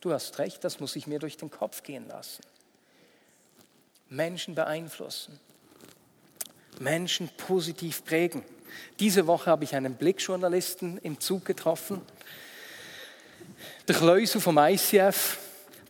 Du 0.00 0.12
hast 0.12 0.38
recht, 0.38 0.64
das 0.64 0.80
muss 0.80 0.96
ich 0.96 1.06
mir 1.06 1.18
durch 1.18 1.36
den 1.36 1.50
Kopf 1.50 1.82
gehen 1.82 2.08
lassen. 2.08 2.42
Menschen 4.08 4.54
beeinflussen, 4.54 5.38
Menschen 6.78 7.28
positiv 7.36 8.04
prägen. 8.04 8.42
Diese 9.00 9.26
Woche 9.26 9.50
habe 9.50 9.64
ich 9.64 9.74
einen 9.74 9.94
Blickjournalisten 9.94 10.98
im 10.98 11.20
Zug 11.20 11.44
getroffen. 11.44 12.00
Der 13.88 13.94
Kleusel 13.94 14.40
vom 14.40 14.58
ICF, 14.58 15.38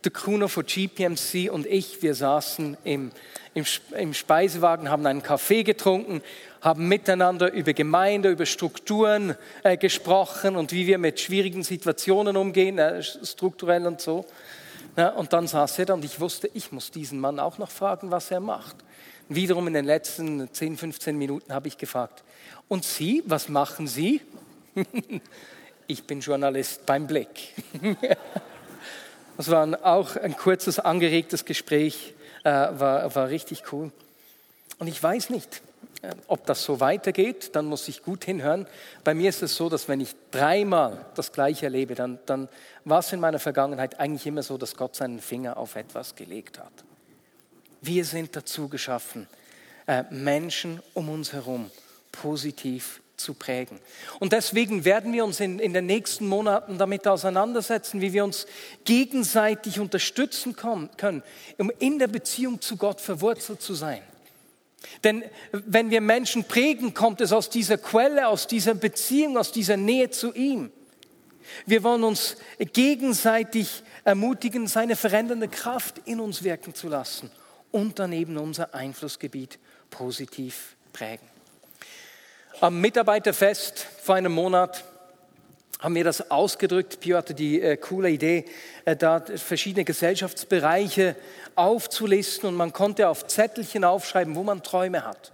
der 0.03 0.11
Kuno 0.11 0.47
von 0.47 0.65
GPMC 0.65 1.49
und 1.51 1.65
ich, 1.65 2.01
wir 2.01 2.15
saßen 2.15 2.77
im, 2.83 3.11
im, 3.53 3.65
im 3.97 4.13
Speisewagen, 4.13 4.89
haben 4.89 5.05
einen 5.05 5.23
Kaffee 5.23 5.63
getrunken, 5.63 6.21
haben 6.61 6.87
miteinander 6.87 7.51
über 7.51 7.73
Gemeinde, 7.73 8.29
über 8.29 8.45
Strukturen 8.45 9.35
äh, 9.63 9.77
gesprochen 9.77 10.55
und 10.55 10.71
wie 10.71 10.87
wir 10.87 10.97
mit 10.97 11.19
schwierigen 11.19 11.63
Situationen 11.63 12.37
umgehen, 12.37 12.77
äh, 12.77 13.01
strukturell 13.01 13.85
und 13.87 13.99
so. 13.99 14.25
Ja, 14.95 15.09
und 15.09 15.33
dann 15.33 15.47
saß 15.47 15.79
er 15.79 15.85
da 15.85 15.93
und 15.93 16.05
ich 16.05 16.19
wusste, 16.19 16.49
ich 16.53 16.71
muss 16.71 16.91
diesen 16.91 17.19
Mann 17.19 17.39
auch 17.39 17.57
noch 17.57 17.69
fragen, 17.69 18.11
was 18.11 18.31
er 18.31 18.39
macht. 18.39 18.75
Wiederum 19.29 19.67
in 19.67 19.73
den 19.73 19.85
letzten 19.85 20.51
10, 20.51 20.77
15 20.77 21.17
Minuten 21.17 21.53
habe 21.53 21.67
ich 21.67 21.77
gefragt, 21.77 22.23
und 22.67 22.83
Sie, 22.83 23.23
was 23.25 23.49
machen 23.49 23.87
Sie? 23.87 24.21
ich 25.87 26.03
bin 26.03 26.21
Journalist 26.21 26.85
beim 26.85 27.07
Blick. 27.07 27.53
das 29.37 29.49
war 29.49 29.67
auch 29.85 30.15
ein 30.15 30.35
kurzes, 30.35 30.79
angeregtes 30.79 31.45
Gespräch, 31.45 32.13
äh, 32.43 32.49
war, 32.49 33.13
war 33.15 33.29
richtig 33.29 33.63
cool. 33.71 33.91
Und 34.79 34.87
ich 34.87 35.01
weiß 35.01 35.29
nicht, 35.29 35.61
äh, 36.01 36.11
ob 36.27 36.45
das 36.45 36.63
so 36.63 36.79
weitergeht, 36.79 37.55
dann 37.55 37.65
muss 37.65 37.87
ich 37.87 38.03
gut 38.03 38.25
hinhören. 38.25 38.67
Bei 39.03 39.13
mir 39.13 39.29
ist 39.29 39.41
es 39.41 39.55
so, 39.55 39.69
dass 39.69 39.87
wenn 39.87 39.99
ich 39.99 40.15
dreimal 40.31 41.05
das 41.15 41.31
Gleiche 41.31 41.65
erlebe, 41.65 41.95
dann, 41.95 42.19
dann 42.25 42.47
war 42.85 42.99
es 42.99 43.11
in 43.11 43.19
meiner 43.19 43.39
Vergangenheit 43.39 43.99
eigentlich 43.99 44.27
immer 44.27 44.43
so, 44.43 44.57
dass 44.57 44.75
Gott 44.75 44.95
seinen 44.95 45.19
Finger 45.19 45.57
auf 45.57 45.75
etwas 45.75 46.15
gelegt 46.15 46.59
hat. 46.59 46.71
Wir 47.87 48.03
sind 48.03 48.35
dazu 48.35 48.67
geschaffen, 48.67 49.27
äh, 49.87 50.03
Menschen 50.11 50.81
um 50.93 51.07
uns 51.07 51.31
herum 51.31 51.71
positiv 52.11 53.01
zu 53.15 53.33
prägen. 53.33 53.79
Und 54.19 54.33
deswegen 54.33 54.83
werden 54.83 55.13
wir 55.13 55.23
uns 55.23 55.39
in, 55.39 55.57
in 55.59 55.73
den 55.73 55.85
nächsten 55.85 56.27
Monaten 56.27 56.77
damit 56.77 57.07
auseinandersetzen, 57.07 58.01
wie 58.01 58.11
wir 58.11 58.25
uns 58.25 58.45
gegenseitig 58.83 59.79
unterstützen 59.79 60.57
können, 60.57 61.23
um 61.57 61.71
in 61.79 61.97
der 61.97 62.07
Beziehung 62.07 62.59
zu 62.59 62.75
Gott 62.75 62.99
verwurzelt 62.99 63.61
zu 63.61 63.73
sein. 63.73 64.03
Denn 65.05 65.23
wenn 65.51 65.89
wir 65.89 66.01
Menschen 66.01 66.43
prägen, 66.43 66.93
kommt 66.93 67.21
es 67.21 67.31
aus 67.31 67.49
dieser 67.49 67.77
Quelle, 67.77 68.27
aus 68.27 68.47
dieser 68.47 68.73
Beziehung, 68.73 69.37
aus 69.37 69.53
dieser 69.53 69.77
Nähe 69.77 70.09
zu 70.09 70.33
ihm. 70.33 70.71
Wir 71.65 71.83
wollen 71.83 72.03
uns 72.03 72.35
gegenseitig 72.73 73.81
ermutigen, 74.03 74.67
seine 74.67 74.97
verändernde 74.97 75.47
Kraft 75.47 76.01
in 76.03 76.19
uns 76.19 76.43
wirken 76.43 76.75
zu 76.75 76.89
lassen 76.89 77.31
und 77.71 77.99
daneben 77.99 78.37
unser 78.37 78.73
Einflussgebiet 78.73 79.59
positiv 79.89 80.75
prägen. 80.93 81.27
Am 82.59 82.81
Mitarbeiterfest 82.81 83.85
vor 84.01 84.15
einem 84.15 84.31
Monat 84.31 84.83
haben 85.79 85.95
wir 85.95 86.03
das 86.03 86.31
ausgedrückt. 86.31 86.99
Pio 86.99 87.17
hatte 87.17 87.35
die 87.35 87.61
äh, 87.61 87.77
coole 87.77 88.09
Idee, 88.09 88.45
äh, 88.85 88.95
da 88.95 89.21
verschiedene 89.35 89.85
Gesellschaftsbereiche 89.85 91.15
aufzulisten 91.55 92.49
und 92.49 92.55
man 92.55 92.73
konnte 92.73 93.09
auf 93.09 93.27
Zettelchen 93.27 93.83
aufschreiben, 93.83 94.35
wo 94.35 94.43
man 94.43 94.63
Träume 94.63 95.05
hat. 95.05 95.31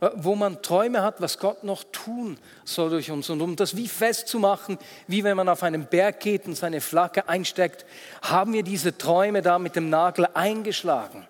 Äh, 0.00 0.10
wo 0.14 0.34
man 0.34 0.62
Träume 0.62 1.02
hat, 1.02 1.20
was 1.20 1.38
Gott 1.38 1.64
noch 1.64 1.84
tun 1.90 2.38
soll 2.64 2.90
durch 2.90 3.10
uns. 3.10 3.30
Und 3.30 3.40
um 3.40 3.56
das 3.56 3.76
wie 3.76 3.88
festzumachen, 3.88 4.78
wie 5.08 5.24
wenn 5.24 5.36
man 5.36 5.48
auf 5.48 5.62
einen 5.62 5.86
Berg 5.86 6.20
geht 6.20 6.46
und 6.46 6.54
seine 6.54 6.80
Flagge 6.80 7.28
einsteckt, 7.28 7.86
haben 8.22 8.52
wir 8.52 8.62
diese 8.62 8.96
Träume 8.96 9.42
da 9.42 9.58
mit 9.58 9.74
dem 9.74 9.90
Nagel 9.90 10.28
eingeschlagen. 10.34 11.26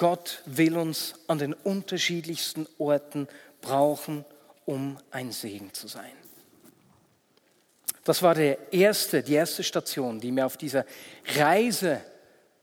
Gott 0.00 0.40
will 0.46 0.78
uns 0.78 1.12
an 1.26 1.36
den 1.36 1.52
unterschiedlichsten 1.52 2.66
Orten 2.78 3.28
brauchen, 3.60 4.24
um 4.64 4.96
ein 5.10 5.30
Segen 5.30 5.74
zu 5.74 5.88
sein. 5.88 6.12
Das 8.04 8.22
war 8.22 8.34
der 8.34 8.72
erste, 8.72 9.22
die 9.22 9.34
erste 9.34 9.62
Station, 9.62 10.18
die 10.18 10.32
mir 10.32 10.46
auf 10.46 10.56
dieser 10.56 10.86
Reise 11.36 12.00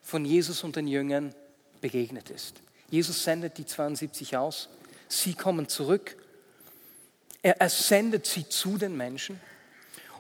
von 0.02 0.26
Jesus 0.26 0.64
und 0.64 0.78
den 0.78 0.88
Jüngern 0.88 1.36
begegnet 1.80 2.32
ist. 2.32 2.56
Jesus 2.90 3.24
sendet 3.24 3.60
die 3.60 3.68
72 3.68 4.36
aus, 4.36 4.68
sie 5.08 5.36
kommen 5.36 5.68
zurück, 5.68 6.18
er, 7.44 7.70
sendet 7.70 8.26
sie 8.26 8.50
zu 8.50 8.80
den 8.80 8.98
Menschen. 8.98 9.40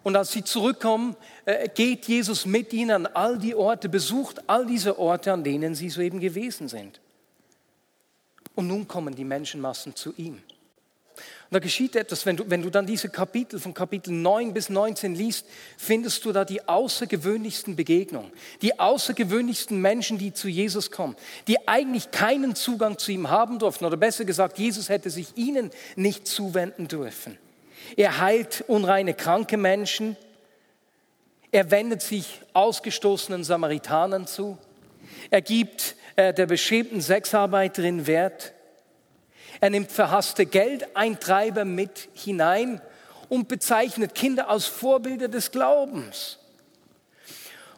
Und 0.03 0.15
als 0.15 0.33
sie 0.33 0.43
zurückkommen, 0.43 1.15
äh, 1.45 1.67
geht 1.67 2.05
Jesus 2.05 2.45
mit 2.45 2.73
ihnen 2.73 2.91
an 2.91 3.05
all 3.07 3.39
die 3.39 3.55
Orte, 3.55 3.89
besucht 3.89 4.47
all 4.47 4.67
diese 4.67 4.99
Orte, 4.99 5.33
an 5.33 5.43
denen 5.43 5.73
sie 5.73 5.89
soeben 5.89 6.19
gewesen 6.19 6.67
sind. 6.67 7.01
Und 8.57 8.65
nun 8.65 8.87
kommen 8.87 9.13
die 9.13 9.23
Menschenmassen 9.23 9.95
zu 9.95 10.15
ihm. 10.17 10.33
Und 10.33 11.51
da 11.51 11.59
geschieht 11.59 11.95
etwas, 11.95 12.25
wenn 12.25 12.37
du, 12.37 12.49
wenn 12.49 12.63
du 12.63 12.71
dann 12.71 12.87
diese 12.87 13.07
Kapitel 13.07 13.59
von 13.59 13.75
Kapitel 13.75 14.11
9 14.11 14.51
bis 14.51 14.69
19 14.69 15.13
liest, 15.13 15.45
findest 15.77 16.25
du 16.25 16.31
da 16.31 16.43
die 16.43 16.67
außergewöhnlichsten 16.67 17.75
Begegnungen, 17.75 18.31
die 18.63 18.79
außergewöhnlichsten 18.79 19.79
Menschen, 19.79 20.17
die 20.17 20.33
zu 20.33 20.47
Jesus 20.47 20.89
kommen, 20.89 21.15
die 21.47 21.67
eigentlich 21.67 22.09
keinen 22.09 22.55
Zugang 22.55 22.97
zu 22.97 23.11
ihm 23.11 23.29
haben 23.29 23.59
durften. 23.59 23.85
Oder 23.85 23.95
besser 23.95 24.25
gesagt, 24.25 24.57
Jesus 24.57 24.89
hätte 24.89 25.11
sich 25.11 25.37
ihnen 25.37 25.69
nicht 25.95 26.27
zuwenden 26.27 26.87
dürfen. 26.87 27.37
Er 27.95 28.17
heilt 28.19 28.65
unreine, 28.67 29.13
kranke 29.13 29.57
Menschen. 29.57 30.17
Er 31.51 31.69
wendet 31.69 32.01
sich 32.01 32.41
ausgestoßenen 32.53 33.43
Samaritanern 33.43 34.25
zu. 34.25 34.57
Er 35.29 35.43
gibt 35.43 35.95
äh, 36.17 36.33
der 36.33 36.47
beschämten 36.47 36.99
Sexarbeiterin 36.99 38.07
Wert. 38.07 38.53
Er 39.61 39.69
nimmt 39.69 39.91
verhasste 39.91 40.45
Geldeintreiber 40.45 41.63
mit 41.63 42.09
hinein 42.13 42.81
und 43.29 43.47
bezeichnet 43.47 44.15
Kinder 44.15 44.49
als 44.49 44.65
Vorbilder 44.65 45.27
des 45.27 45.51
Glaubens. 45.51 46.39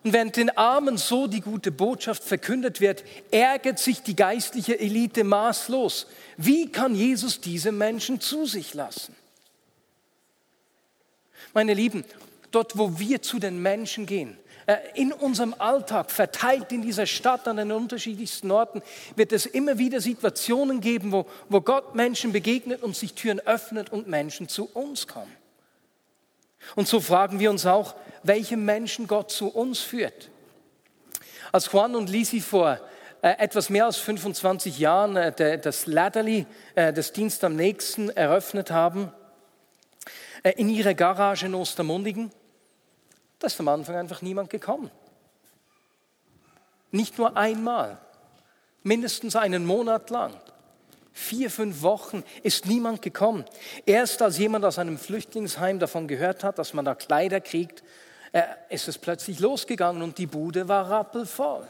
Und 0.04 0.14
während 0.14 0.38
den 0.38 0.56
Armen 0.58 0.98
so 0.98 1.28
die 1.28 1.42
gute 1.42 1.72
Botschaft 1.72 2.24
verkündet 2.24 2.80
wird, 2.80 3.04
ärgert 3.32 3.80
sich 3.80 4.02
die 4.02 4.16
geistliche 4.16 4.80
Elite 4.80 5.26
maßlos. 5.26 6.08
Wie 6.38 6.72
kann 6.72 6.96
Jesus 6.96 7.42
diese 7.42 7.74
Menschen 7.74 8.22
zu 8.22 8.46
sich 8.46 8.74
lassen? 8.74 9.14
Meine 11.54 11.74
Lieben, 11.74 12.06
dort 12.52 12.78
wo 12.78 13.00
wir 13.00 13.22
zu 13.22 13.40
den 13.40 13.62
Menschen 13.62 14.06
gehen, 14.06 14.38
in 14.94 15.12
unserem 15.12 15.56
Alltag, 15.58 16.12
verteilt 16.12 16.72
in 16.72 16.82
dieser 16.82 17.08
Stadt 17.08 17.48
an 17.48 17.58
den 17.58 17.72
unterschiedlichsten 17.72 18.52
Orten, 18.52 18.82
wird 19.16 19.32
es 19.32 19.46
immer 19.46 19.78
wieder 19.78 20.00
Situationen 20.00 20.80
geben, 20.80 21.12
wo, 21.12 21.26
wo 21.48 21.62
Gott 21.62 21.96
Menschen 21.96 22.32
begegnet 22.32 22.84
und 22.84 22.96
sich 22.96 23.14
Türen 23.14 23.40
öffnet 23.40 23.92
und 23.92 24.08
Menschen 24.08 24.48
zu 24.48 24.70
uns 24.74 25.08
kommen. 25.08 25.36
Und 26.76 26.88
so 26.88 27.00
fragen 27.00 27.40
wir 27.40 27.50
uns 27.50 27.66
auch, 27.66 27.96
welche 28.22 28.58
Menschen 28.58 29.08
Gott 29.08 29.32
zu 29.32 29.48
uns 29.48 29.80
führt. 29.80 30.30
Als 31.52 31.72
Juan 31.72 31.96
und 31.96 32.10
Lisi 32.10 32.42
vor 32.42 32.80
äh, 33.22 33.36
etwas 33.40 33.70
mehr 33.70 33.86
als 33.86 33.98
25 33.98 34.78
Jahren 34.78 35.16
äh, 35.16 35.58
das 35.58 35.88
Ladderli, 35.88 36.46
das 36.76 37.12
Dienst 37.12 37.44
am 37.44 37.56
nächsten, 37.56 38.10
eröffnet 38.10 38.72
haben, 38.72 39.12
in 40.56 40.70
ihrer 40.70 40.94
Garage 40.94 41.48
in 41.48 41.56
Ostermundigen, 41.56 42.32
da 43.40 43.48
ist 43.48 43.60
am 43.60 43.68
Anfang 43.68 43.96
einfach 43.96 44.22
niemand 44.22 44.50
gekommen. 44.50 44.92
Nicht 46.92 47.18
nur 47.18 47.38
einmal, 47.38 47.98
mindestens 48.84 49.36
einen 49.36 49.66
Monat 49.66 50.10
lang. 50.10 50.34
Vier, 51.12 51.50
fünf 51.50 51.82
Wochen 51.82 52.24
ist 52.44 52.66
niemand 52.66 53.02
gekommen. 53.02 53.46
Erst 53.86 54.22
als 54.22 54.38
jemand 54.38 54.64
aus 54.66 54.80
einem 54.80 54.98
Flüchtlingsheim 54.98 55.80
davon 55.80 56.08
gehört 56.08 56.44
hat, 56.44 56.60
dass 56.60 56.74
man 56.74 56.86
da 56.86 56.96
Kleider 56.96 57.42
kriegt, 57.42 57.84
äh, 58.32 58.44
ist 58.70 58.88
es 58.88 58.98
plötzlich 58.98 59.40
losgegangen 59.40 60.02
und 60.02 60.18
die 60.18 60.28
Bude 60.28 60.68
war 60.68 60.90
rappelvoll. 60.90 61.68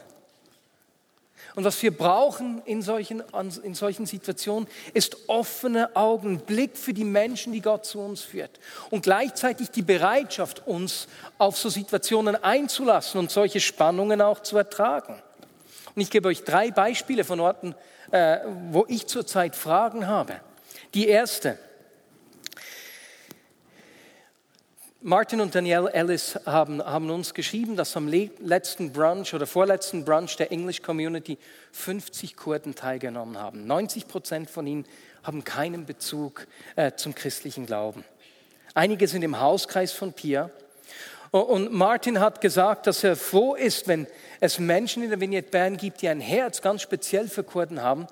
Und 1.54 1.64
was 1.64 1.82
wir 1.82 1.96
brauchen 1.96 2.62
in 2.64 2.82
solchen, 2.82 3.22
in 3.62 3.74
solchen 3.74 4.06
Situationen, 4.06 4.68
ist 4.94 5.28
offene 5.28 5.94
Augen, 5.96 6.40
Blick 6.40 6.76
für 6.76 6.94
die 6.94 7.04
Menschen, 7.04 7.52
die 7.52 7.60
Gott 7.60 7.84
zu 7.84 8.00
uns 8.00 8.22
führt. 8.22 8.60
Und 8.90 9.02
gleichzeitig 9.02 9.70
die 9.70 9.82
Bereitschaft, 9.82 10.66
uns 10.66 11.08
auf 11.38 11.56
so 11.56 11.68
Situationen 11.68 12.36
einzulassen 12.36 13.18
und 13.18 13.30
solche 13.30 13.60
Spannungen 13.60 14.20
auch 14.20 14.40
zu 14.40 14.56
ertragen. 14.56 15.20
Und 15.94 16.02
ich 16.02 16.10
gebe 16.10 16.28
euch 16.28 16.44
drei 16.44 16.70
Beispiele 16.70 17.24
von 17.24 17.40
Orten, 17.40 17.74
äh, 18.10 18.38
wo 18.70 18.86
ich 18.88 19.06
zurzeit 19.06 19.56
Fragen 19.56 20.06
habe. 20.06 20.40
Die 20.94 21.08
erste, 21.08 21.58
Martin 25.02 25.40
und 25.40 25.54
Danielle 25.54 25.90
Ellis 25.94 26.38
haben, 26.44 26.84
haben, 26.84 27.08
uns 27.08 27.32
geschrieben, 27.32 27.74
dass 27.74 27.96
am 27.96 28.06
letzten 28.06 28.92
Brunch 28.92 29.32
oder 29.32 29.46
vorletzten 29.46 30.04
Brunch 30.04 30.36
der 30.36 30.52
English 30.52 30.82
Community 30.82 31.38
50 31.72 32.36
Kurden 32.36 32.74
teilgenommen 32.74 33.38
haben. 33.38 33.66
90 33.66 34.06
Prozent 34.06 34.50
von 34.50 34.66
ihnen 34.66 34.84
haben 35.22 35.42
keinen 35.42 35.86
Bezug 35.86 36.46
äh, 36.76 36.92
zum 36.96 37.14
christlichen 37.14 37.64
Glauben. 37.64 38.04
Einige 38.74 39.08
sind 39.08 39.22
im 39.22 39.40
Hauskreis 39.40 39.92
von 39.92 40.12
Pia. 40.12 40.50
Und 41.30 41.72
Martin 41.72 42.20
hat 42.20 42.42
gesagt, 42.42 42.86
dass 42.86 43.02
er 43.02 43.16
froh 43.16 43.54
ist, 43.54 43.88
wenn 43.88 44.06
es 44.40 44.58
Menschen 44.58 45.02
in 45.02 45.08
der 45.08 45.20
Vignette 45.20 45.48
Bern 45.50 45.78
gibt, 45.78 46.02
die 46.02 46.08
ein 46.08 46.20
Herz 46.20 46.60
ganz 46.60 46.82
speziell 46.82 47.28
für 47.28 47.42
Kurden 47.42 47.80
haben, 47.80 48.06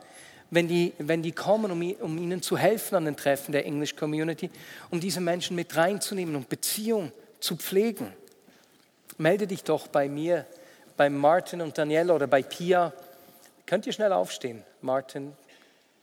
wenn 0.51 0.69
die, 0.69 0.95
wenn 0.99 1.23
die 1.23 1.33
kommen, 1.33 1.71
um, 1.71 1.93
um 2.01 2.19
ihnen 2.19 2.43
zu 2.43 2.57
helfen 2.57 2.95
an 2.97 3.05
den 3.05 3.17
Treffen 3.17 3.53
der 3.53 3.67
English 3.67 3.97
Community, 3.97 4.51
um 4.91 5.01
diese 5.01 5.21
Menschen 5.21 5.57
mit 5.57 5.77
reinzunehmen 5.77 6.37
und 6.37 6.49
Beziehung 6.49 7.13
zu 7.41 7.57
pflegen. 7.57 8.13
Melde 9.19 9.47
dich 9.47 9.65
doch 9.65 9.89
bei 9.89 10.09
mir, 10.09 10.47
bei 10.97 11.11
Martin 11.11 11.61
und 11.61 11.77
Danielle 11.77 12.13
oder 12.15 12.27
bei 12.27 12.43
Pia. 12.43 12.93
Könnt 13.67 13.87
ihr 13.87 13.93
schnell 13.93 14.13
aufstehen? 14.13 14.63
Martin, 14.81 15.33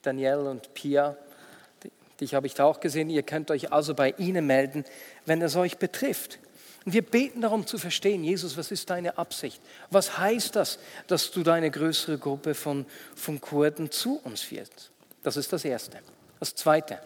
Danielle 0.01 0.49
und 0.49 0.73
Pia. 0.73 1.15
Dich 2.21 2.33
habe 2.33 2.47
ich 2.47 2.53
da 2.53 2.65
auch 2.65 2.79
gesehen. 2.79 3.09
Ihr 3.09 3.23
könnt 3.23 3.51
euch 3.51 3.73
also 3.73 3.93
bei 3.93 4.13
ihnen 4.17 4.45
melden, 4.45 4.85
wenn 5.25 5.41
es 5.41 5.55
euch 5.55 5.77
betrifft. 5.77 6.39
Und 6.85 6.93
wir 6.93 7.01
beten 7.01 7.41
darum 7.41 7.65
zu 7.65 7.79
verstehen, 7.79 8.23
Jesus, 8.23 8.57
was 8.57 8.71
ist 8.71 8.89
deine 8.91 9.17
Absicht? 9.17 9.59
Was 9.89 10.19
heißt 10.19 10.55
das, 10.55 10.77
dass 11.07 11.31
du 11.31 11.41
deine 11.41 11.71
größere 11.71 12.19
Gruppe 12.19 12.53
von, 12.53 12.85
von 13.15 13.41
Kurden 13.41 13.89
zu 13.89 14.19
uns 14.23 14.41
führst? 14.41 14.91
Das 15.23 15.35
ist 15.35 15.51
das 15.51 15.65
Erste. 15.65 15.97
Das 16.39 16.53
Zweite. 16.53 16.99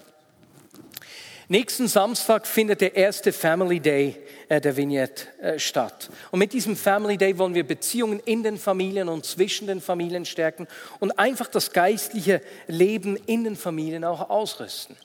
Nächsten 1.48 1.88
Samstag 1.88 2.46
findet 2.46 2.82
der 2.82 2.96
erste 2.96 3.32
Family 3.32 3.80
Day 3.80 4.18
äh, 4.50 4.62
der 4.62 4.76
Vignette 4.76 5.28
äh, 5.40 5.58
statt. 5.58 6.10
Und 6.30 6.40
mit 6.40 6.54
diesem 6.54 6.76
Family 6.76 7.18
Day 7.18 7.38
wollen 7.40 7.56
wir 7.56 7.66
Beziehungen 7.66 8.20
in 8.20 8.44
den 8.44 8.58
Familien 8.58 9.10
und 9.10 9.26
zwischen 9.26 9.66
den 9.66 9.82
Familien 9.82 10.26
stärken 10.26 10.68
und 11.00 11.18
einfach 11.18 11.48
das 11.48 11.72
geistliche 11.72 12.42
Leben 12.68 13.16
in 13.26 13.46
den 13.46 13.56
Familien 13.56 14.04
auch 14.04 14.30
ausrüsten. 14.30 14.96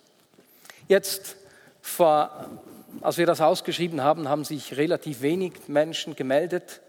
Jetzt 0.87 1.37
vor 1.80 2.60
als 3.00 3.18
wir 3.18 3.26
das 3.26 3.40
ausgeschrieben 3.40 4.02
haben, 4.02 4.28
haben 4.28 4.44
sich 4.44 4.76
relativ 4.76 5.22
wenig 5.22 5.52
Menschen 5.68 6.16
gemeldet. 6.16 6.80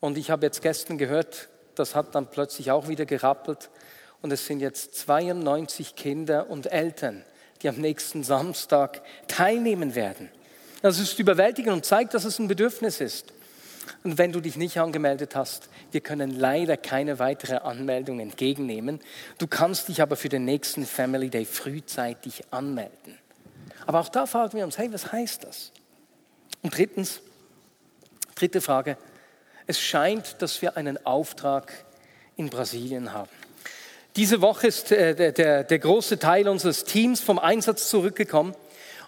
Und 0.00 0.16
ich 0.18 0.30
habe 0.30 0.46
jetzt 0.46 0.62
gestern 0.62 0.98
gehört, 0.98 1.48
das 1.74 1.94
hat 1.94 2.14
dann 2.14 2.28
plötzlich 2.28 2.70
auch 2.70 2.88
wieder 2.88 3.06
gerappelt. 3.06 3.70
Und 4.22 4.32
es 4.32 4.46
sind 4.46 4.60
jetzt 4.60 4.94
92 4.96 5.94
Kinder 5.94 6.50
und 6.50 6.72
Eltern, 6.72 7.24
die 7.62 7.68
am 7.68 7.76
nächsten 7.76 8.24
Samstag 8.24 9.02
teilnehmen 9.28 9.94
werden. 9.94 10.30
Das 10.82 10.98
ist 10.98 11.18
überwältigend 11.18 11.72
und 11.72 11.84
zeigt, 11.84 12.14
dass 12.14 12.24
es 12.24 12.38
ein 12.38 12.48
Bedürfnis 12.48 13.00
ist. 13.00 13.32
Und 14.04 14.18
wenn 14.18 14.32
du 14.32 14.40
dich 14.40 14.56
nicht 14.56 14.78
angemeldet 14.78 15.34
hast, 15.34 15.68
wir 15.90 16.00
können 16.00 16.30
leider 16.30 16.76
keine 16.76 17.18
weitere 17.18 17.56
Anmeldung 17.56 18.20
entgegennehmen. 18.20 19.00
Du 19.38 19.46
kannst 19.46 19.88
dich 19.88 20.02
aber 20.02 20.16
für 20.16 20.28
den 20.28 20.44
nächsten 20.44 20.86
Family 20.86 21.30
Day 21.30 21.44
frühzeitig 21.44 22.42
anmelden. 22.50 23.18
Aber 23.86 24.00
auch 24.00 24.08
da 24.08 24.26
fragen 24.26 24.56
wir 24.56 24.64
uns, 24.64 24.78
hey, 24.78 24.92
was 24.92 25.12
heißt 25.12 25.44
das? 25.44 25.72
Und 26.62 26.76
drittens, 26.76 27.20
dritte 28.34 28.60
Frage, 28.60 28.96
es 29.66 29.80
scheint, 29.80 30.36
dass 30.40 30.62
wir 30.62 30.76
einen 30.76 31.04
Auftrag 31.04 31.72
in 32.36 32.50
Brasilien 32.50 33.12
haben. 33.12 33.30
Diese 34.16 34.40
Woche 34.40 34.66
ist 34.66 34.90
äh, 34.90 35.14
der, 35.14 35.32
der, 35.32 35.64
der 35.64 35.78
große 35.78 36.18
Teil 36.18 36.48
unseres 36.48 36.84
Teams 36.84 37.20
vom 37.20 37.38
Einsatz 37.38 37.88
zurückgekommen. 37.88 38.54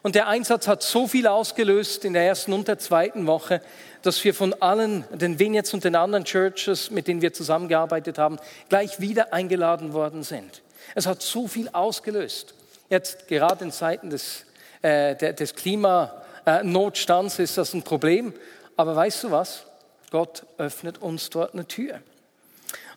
Und 0.02 0.14
der 0.14 0.28
Einsatz 0.28 0.66
hat 0.68 0.82
so 0.82 1.06
viel 1.06 1.26
ausgelöst 1.26 2.04
in 2.04 2.12
der 2.12 2.24
ersten 2.24 2.52
und 2.52 2.68
der 2.68 2.78
zweiten 2.78 3.26
Woche, 3.26 3.60
dass 4.02 4.22
wir 4.24 4.34
von 4.34 4.54
allen, 4.54 5.04
den 5.10 5.38
Vineyards 5.38 5.74
und 5.74 5.84
den 5.84 5.94
anderen 5.94 6.24
Churches, 6.24 6.90
mit 6.90 7.06
denen 7.06 7.20
wir 7.20 7.32
zusammengearbeitet 7.32 8.18
haben, 8.18 8.38
gleich 8.68 9.00
wieder 9.00 9.32
eingeladen 9.32 9.92
worden 9.92 10.22
sind. 10.22 10.62
Es 10.94 11.06
hat 11.06 11.22
so 11.22 11.48
viel 11.48 11.68
ausgelöst. 11.70 12.54
Jetzt 12.88 13.28
gerade 13.28 13.64
in 13.64 13.72
Zeiten 13.72 14.10
des, 14.10 14.46
äh, 14.82 15.34
des 15.34 15.54
Klimanotstands 15.54 17.38
ist 17.38 17.58
das 17.58 17.74
ein 17.74 17.82
Problem. 17.82 18.32
Aber 18.76 18.96
weißt 18.96 19.24
du 19.24 19.30
was? 19.30 19.64
Gott 20.10 20.44
öffnet 20.58 20.98
uns 20.98 21.30
dort 21.30 21.54
eine 21.54 21.66
Tür. 21.66 22.00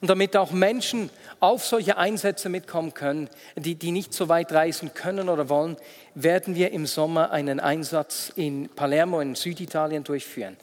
Und 0.01 0.09
damit 0.09 0.35
auch 0.35 0.51
Menschen 0.51 1.09
auf 1.39 1.65
solche 1.65 1.97
Einsätze 1.97 2.49
mitkommen 2.49 2.93
können, 2.93 3.29
die, 3.55 3.75
die 3.75 3.91
nicht 3.91 4.13
so 4.13 4.29
weit 4.29 4.51
reisen 4.51 4.93
können 4.93 5.29
oder 5.29 5.49
wollen, 5.49 5.77
werden 6.15 6.55
wir 6.55 6.71
im 6.71 6.85
Sommer 6.85 7.31
einen 7.31 7.59
Einsatz 7.59 8.31
in 8.35 8.69
Palermo 8.69 9.21
in 9.21 9.35
Süditalien 9.35 10.03
durchführen. 10.03 10.57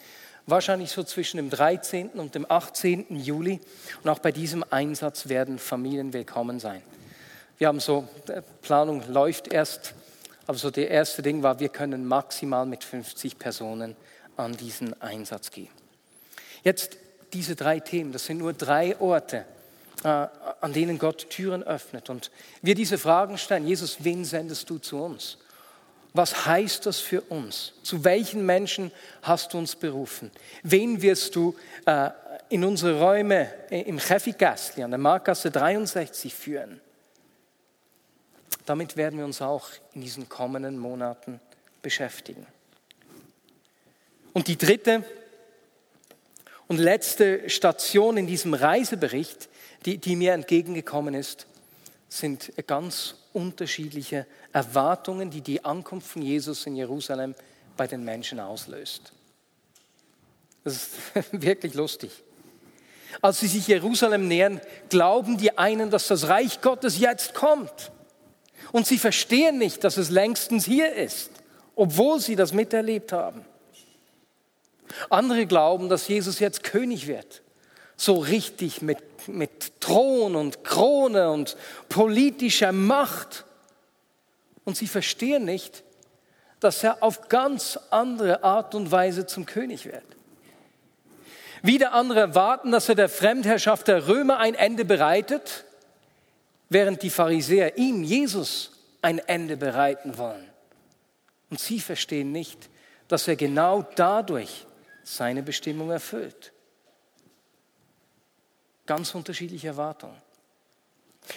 Wahrscheinlich 0.47 0.91
so 0.91 1.05
zwischen 1.05 1.37
dem 1.37 1.49
13. 1.49 2.09
und 2.11 2.35
dem 2.35 2.45
18. 2.51 3.07
Juli. 3.17 3.61
Und 4.03 4.11
auch 4.11 4.19
bei 4.19 4.33
diesem 4.33 4.65
Einsatz 4.69 5.29
werden 5.29 5.59
Familien 5.59 6.13
willkommen 6.13 6.61
sein. 6.61 6.83
Wir 7.59 7.69
haben 7.69 7.81
so, 7.81 8.09
die 8.27 8.41
Planung 8.63 9.03
läuft 9.09 9.53
erst, 9.53 9.95
aber 10.51 10.59
so 10.59 10.73
der 10.73 10.91
erste 10.91 11.23
Ding 11.23 11.45
war, 11.45 11.61
wir 11.61 11.69
können 11.69 12.05
maximal 12.05 12.67
mit 12.67 12.83
50 12.83 13.39
Personen 13.39 13.95
an 14.37 14.57
diesen 14.57 15.01
Einsatz 15.01 15.53
gehen. 15.53 15.71
Jetzt 16.65 16.97
diese 17.33 17.55
drei 17.55 17.79
Themen, 17.79 18.11
das 18.11 18.27
sind 18.27 18.39
nur 18.39 18.53
drei 18.53 19.01
Orte, 19.01 19.45
äh, 20.03 20.09
an 20.09 20.73
denen 20.73 20.99
Gott 20.99 21.31
Türen 21.31 21.63
öffnet. 21.63 22.11
Und 22.11 22.33
wir 22.63 22.75
diese 22.75 22.99
Fragen 22.99 23.39
stellen, 23.39 23.65
Jesus, 23.65 23.99
wen 24.01 24.25
sendest 24.25 24.69
du 24.69 24.79
zu 24.79 25.01
uns? 25.01 25.39
Was 26.15 26.47
heißt 26.47 26.85
das 26.85 26.99
für 26.99 27.21
uns? 27.21 27.75
Zu 27.85 28.03
welchen 28.03 28.45
Menschen 28.45 28.91
hast 29.23 29.55
du 29.55 29.59
uns 29.59 29.77
berufen? 29.77 30.33
Wen 30.65 31.01
wirst 31.01 31.37
du 31.37 31.55
äh, 31.87 32.11
in 32.49 32.65
unsere 32.65 32.99
Räume 32.99 33.49
äh, 33.71 33.83
im 33.83 34.01
Chefigasli 34.01 34.83
an 34.83 34.91
der 34.91 34.99
Markasse 34.99 35.53
63 35.53 36.35
führen? 36.35 36.81
Damit 38.67 38.97
werden 38.97 39.19
wir 39.19 39.25
uns 39.25 39.43
auch 39.43 39.69
in 39.95 40.01
diesen 40.01 40.29
kommenden 40.29 40.79
Monaten 40.79 41.41
beschäftigen. 41.83 42.47
Und 44.33 44.49
die 44.49 44.57
dritte 44.57 45.05
und 46.69 46.79
letzte 46.79 47.51
Station 47.51 48.17
in 48.17 48.27
diesem 48.27 48.55
Reisebericht, 48.55 49.49
die, 49.85 49.99
die 49.99 50.15
mir 50.15 50.35
entgegengekommen 50.35 51.15
ist, 51.15 51.47
sind 52.09 52.53
ganz 52.67 53.17
unterschiedliche 53.33 54.27
Erwartungen, 54.53 55.31
die 55.31 55.41
die 55.41 55.65
Ankunft 55.65 56.09
von 56.09 56.23
Jesus 56.23 56.67
in 56.67 56.77
Jerusalem 56.77 57.35
bei 57.77 57.87
den 57.87 58.05
Menschen 58.05 58.41
auslöst. 58.41 59.13
Das 60.65 60.75
ist 60.75 60.91
wirklich 61.33 61.75
lustig. 61.75 62.11
Als 63.23 63.41
sie 63.41 63.49
sich 63.49 63.67
Jerusalem 63.67 64.29
nähern, 64.29 64.61
glauben 64.89 65.39
die 65.39 65.59
einen, 65.59 65.91
dass 65.91 66.09
das 66.09 66.29
Reich 66.29 66.61
Gottes 66.61 66.99
jetzt 66.99 67.35
kommt. 67.35 67.91
Und 68.73 68.87
sie 68.87 68.99
verstehen 68.99 69.59
nicht, 69.59 69.85
dass 69.85 69.97
es 69.97 70.11
längstens 70.11 70.65
hier 70.65 70.95
ist, 70.95 71.31
obwohl 71.75 72.21
sie 72.21 72.37
das 72.37 72.53
miterlebt 72.53 73.13
haben. 73.13 73.45
Andere 75.09 75.47
glauben, 75.47 75.89
dass 75.89 76.09
Jesus 76.09 76.39
jetzt 76.41 76.63
König 76.63 77.07
wird. 77.07 77.43
So 77.97 78.19
richtig 78.19 78.83
mit, 78.83 78.99
mit 79.29 79.81
Thron 79.81 80.37
und 80.37 80.65
Krone 80.65 81.31
und 81.31 81.57
politischer 81.89 82.73
Macht. 82.73 83.45
Und 84.65 84.77
sie 84.77 84.87
verstehen 84.87 85.45
nicht, 85.45 85.85
dass 86.61 86.83
er 86.83 87.03
auf 87.03 87.29
ganz 87.29 87.79
andere 87.91 88.45
Art 88.45 88.75
und 88.75 88.91
Weise 88.91 89.27
zum 89.27 89.47
König 89.47 89.87
wird. 89.87 90.05
Wieder 91.63 91.93
andere 91.93 92.21
erwarten, 92.21 92.71
dass 92.73 92.89
er 92.89 92.95
der 92.95 93.09
Fremdherrschaft 93.09 93.89
der 93.89 94.09
Römer 94.09 94.39
ein 94.39 94.55
Ende 94.55 94.85
bereitet, 94.85 95.65
während 96.71 97.03
die 97.03 97.11
Pharisäer 97.11 97.77
ihm, 97.77 98.03
Jesus, 98.03 98.71
ein 99.03 99.19
Ende 99.19 99.59
bereiten 99.59 100.17
wollen. 100.17 100.49
Und 101.51 101.61
sie 101.61 101.81
verstehen 101.81 102.33
nicht, 102.33 102.71
dass 103.09 103.29
er 103.29 103.37
genau 103.37 103.83
dadurch 103.97 104.67
seine 105.03 105.43
Bestimmung 105.43 105.91
erfüllt. 105.91 106.53
Ganz 108.87 109.15
unterschiedliche 109.15 109.69
Erwartungen. 109.69 110.17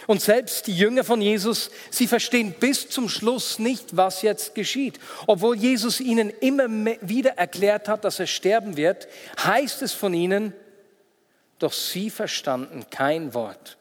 Und 0.08 0.22
selbst 0.22 0.68
die 0.68 0.76
Jünger 0.76 1.04
von 1.04 1.22
Jesus, 1.22 1.70
sie 1.90 2.08
verstehen 2.08 2.56
bis 2.60 2.90
zum 2.90 3.10
Schluss 3.10 3.60
nicht, 3.60 3.96
was 3.96 4.22
jetzt 4.22 4.56
geschieht. 4.56 5.00
Obwohl 5.28 5.58
Jesus 5.58 6.00
ihnen 6.00 6.30
immer 6.30 6.68
wieder 7.02 7.38
erklärt 7.38 7.88
hat, 7.88 8.04
dass 8.04 8.20
er 8.20 8.28
sterben 8.28 8.78
wird, 8.78 9.08
heißt 9.44 9.82
es 9.82 9.94
von 9.94 10.14
ihnen, 10.14 10.54
doch 11.60 11.74
sie 11.74 12.10
verstanden 12.10 12.86
kein 12.90 13.34
Wort. 13.34 13.78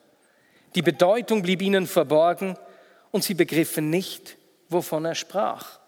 Die 0.74 0.82
Bedeutung 0.82 1.42
blieb 1.42 1.62
ihnen 1.62 1.86
verborgen 1.86 2.56
und 3.10 3.24
sie 3.24 3.34
begriffen 3.34 3.90
nicht, 3.90 4.36
wovon 4.68 5.04
er 5.04 5.14
sprach. 5.14 5.78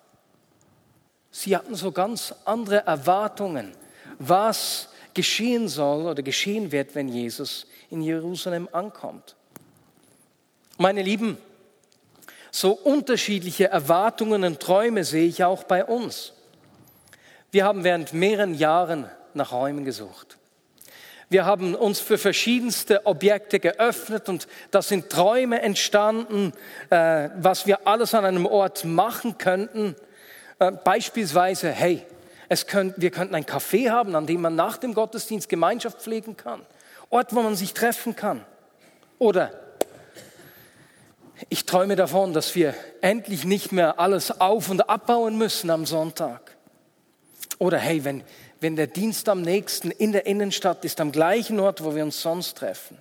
Sie 1.31 1.57
hatten 1.57 1.75
so 1.75 1.90
ganz 1.90 2.35
andere 2.44 2.87
Erwartungen 2.87 3.73
was 4.18 4.88
geschehen 5.14 5.68
soll 5.68 6.07
oder 6.07 6.23
geschehen 6.23 6.73
wird, 6.73 6.94
wenn 6.94 7.09
Jesus 7.09 7.66
in 7.90 8.03
Jerusalem 8.03 8.68
ankommt. 8.73 9.37
Meine 10.77 11.03
Lieben, 11.03 11.38
so 12.51 12.73
unterschiedliche 12.73 13.68
Erwartungen 13.68 14.44
und 14.44 14.61
Träume 14.61 15.05
sehe 15.05 15.27
ich 15.27 15.44
auch 15.44 15.64
bei 15.64 15.85
uns. 15.85 16.33
Wir 17.51 17.64
haben 17.64 17.85
während 17.85 18.12
mehreren 18.12 18.55
Jahren 18.55 19.09
nach 19.35 19.53
Räumen 19.53 19.85
gesucht. 19.85 20.38
Wir 21.30 21.46
haben 21.46 21.74
uns 21.74 22.00
für 22.00 22.18
verschiedenste 22.18 23.06
Objekte 23.06 23.58
geöffnet 23.58 24.28
und 24.28 24.46
da 24.70 24.82
sind 24.82 25.10
Träume 25.10 25.62
entstanden, 25.62 26.52
äh, 26.90 27.30
was 27.37 27.66
wir 27.66 27.87
alles 27.87 28.14
an 28.14 28.24
einem 28.24 28.46
Ort 28.46 28.84
machen 28.84 29.38
könnten. 29.38 29.96
Äh, 30.58 30.72
beispielsweise, 30.72 31.70
hey, 31.70 32.04
es 32.48 32.66
könnt, 32.66 32.94
wir 32.98 33.10
könnten 33.10 33.34
ein 33.34 33.46
Café 33.46 33.90
haben, 33.90 34.14
an 34.14 34.26
dem 34.26 34.42
man 34.42 34.54
nach 34.54 34.76
dem 34.76 34.94
Gottesdienst 34.94 35.48
Gemeinschaft 35.48 36.02
pflegen 36.02 36.37
kann. 36.37 36.60
Ort, 37.08 37.34
wo 37.34 37.42
man 37.42 37.56
sich 37.56 37.72
treffen 37.72 38.14
kann. 38.14 38.44
Oder 39.18 39.52
ich 41.48 41.64
träume 41.64 41.96
davon, 41.96 42.32
dass 42.32 42.54
wir 42.54 42.74
endlich 43.00 43.44
nicht 43.44 43.72
mehr 43.72 43.98
alles 43.98 44.40
auf- 44.40 44.70
und 44.70 44.88
abbauen 44.88 45.37
müssen 45.38 45.70
am 45.70 45.87
Sonntag. 45.87 46.56
Oder 47.58 47.78
hey, 47.78 48.04
wenn, 48.04 48.22
wenn 48.64 48.77
der 48.77 48.87
Dienst 48.87 49.29
am 49.29 49.42
nächsten 49.42 49.90
in 49.90 50.12
der 50.12 50.24
Innenstadt 50.24 50.87
ist, 50.87 50.98
am 50.98 51.12
gleichen 51.12 51.61
Ort, 51.61 51.85
wo 51.85 51.94
wir 51.94 52.03
uns 52.03 52.22
sonst 52.22 52.57
treffen. 52.57 52.96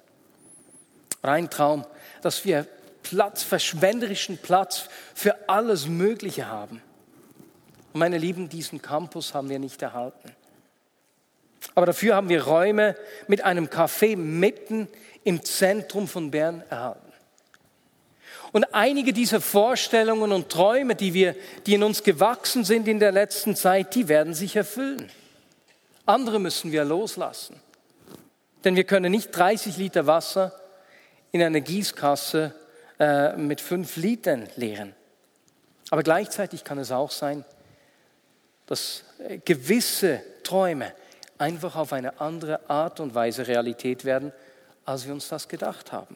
Rein 1.23 1.49
Traum, 1.49 1.85
dass 2.21 2.43
wir 2.43 2.67
Platz, 3.01 3.43
verschwenderischen 3.43 4.37
Platz 4.37 4.89
für 5.15 5.47
alles 5.47 5.87
Mögliche 5.87 6.49
haben. 6.49 6.81
Und 7.93 7.99
meine 7.99 8.17
Lieben, 8.17 8.49
diesen 8.49 8.81
Campus 8.81 9.33
haben 9.33 9.47
wir 9.47 9.57
nicht 9.57 9.81
erhalten. 9.81 10.35
Aber 11.75 11.85
dafür 11.85 12.17
haben 12.17 12.27
wir 12.27 12.43
Räume 12.43 12.97
mit 13.29 13.45
einem 13.45 13.67
Café 13.67 14.17
mitten 14.17 14.89
im 15.23 15.45
Zentrum 15.45 16.09
von 16.09 16.29
Bern 16.29 16.61
erhalten. 16.69 17.13
Und 18.51 18.65
einige 18.73 19.13
dieser 19.13 19.39
Vorstellungen 19.39 20.33
und 20.33 20.49
Träume, 20.49 20.95
die, 20.95 21.13
wir, 21.13 21.37
die 21.65 21.75
in 21.75 21.83
uns 21.83 22.03
gewachsen 22.03 22.65
sind 22.65 22.85
in 22.89 22.99
der 22.99 23.13
letzten 23.13 23.55
Zeit, 23.55 23.95
die 23.95 24.09
werden 24.09 24.33
sich 24.33 24.57
erfüllen. 24.57 25.09
Andere 26.05 26.39
müssen 26.39 26.71
wir 26.71 26.83
loslassen. 26.83 27.59
Denn 28.63 28.75
wir 28.75 28.83
können 28.83 29.11
nicht 29.11 29.31
30 29.31 29.77
Liter 29.77 30.07
Wasser 30.07 30.53
in 31.31 31.41
eine 31.41 31.61
Gießkasse 31.61 32.53
äh, 32.99 33.35
mit 33.35 33.61
fünf 33.61 33.95
Litern 33.95 34.47
leeren. 34.55 34.93
Aber 35.89 36.03
gleichzeitig 36.03 36.63
kann 36.63 36.77
es 36.77 36.91
auch 36.91 37.11
sein, 37.11 37.43
dass 38.65 39.03
äh, 39.19 39.39
gewisse 39.39 40.21
Träume 40.43 40.93
einfach 41.37 41.75
auf 41.75 41.93
eine 41.93 42.19
andere 42.21 42.69
Art 42.69 42.99
und 42.99 43.15
Weise 43.15 43.47
Realität 43.47 44.05
werden, 44.05 44.31
als 44.85 45.05
wir 45.05 45.13
uns 45.13 45.27
das 45.27 45.47
gedacht 45.47 45.91
haben. 45.91 46.15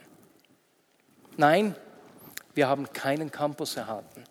Nein, 1.38 1.76
wir 2.54 2.67
haben 2.67 2.91
keinen 2.93 3.32
Campus 3.32 3.76
erhalten. 3.76 4.23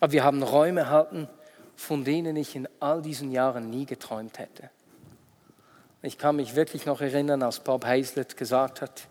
Aber 0.00 0.12
wir 0.12 0.24
haben 0.24 0.42
Räume 0.42 0.80
erhalten, 0.80 1.28
von 1.76 2.04
denen 2.04 2.36
ich 2.36 2.56
in 2.56 2.68
all 2.80 3.02
diesen 3.02 3.32
Jahren 3.32 3.70
nie 3.70 3.86
geträumt 3.86 4.38
hätte. 4.38 4.70
Ich 6.02 6.18
kann 6.18 6.36
mich 6.36 6.54
wirklich 6.54 6.86
noch 6.86 7.00
erinnern, 7.00 7.42
als 7.42 7.60
Bob 7.60 7.84
Hazlett 7.86 8.36
gesagt 8.36 8.82
hat, 8.82 9.08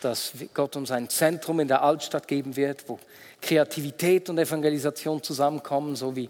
dass 0.00 0.32
Gott 0.54 0.74
uns 0.76 0.90
ein 0.90 1.08
Zentrum 1.08 1.60
in 1.60 1.68
der 1.68 1.82
Altstadt 1.82 2.26
geben 2.26 2.56
wird, 2.56 2.88
wo 2.88 2.98
Kreativität 3.40 4.28
und 4.28 4.38
Evangelisation 4.38 5.22
zusammenkommen, 5.22 5.94
so 5.94 6.16
wie 6.16 6.28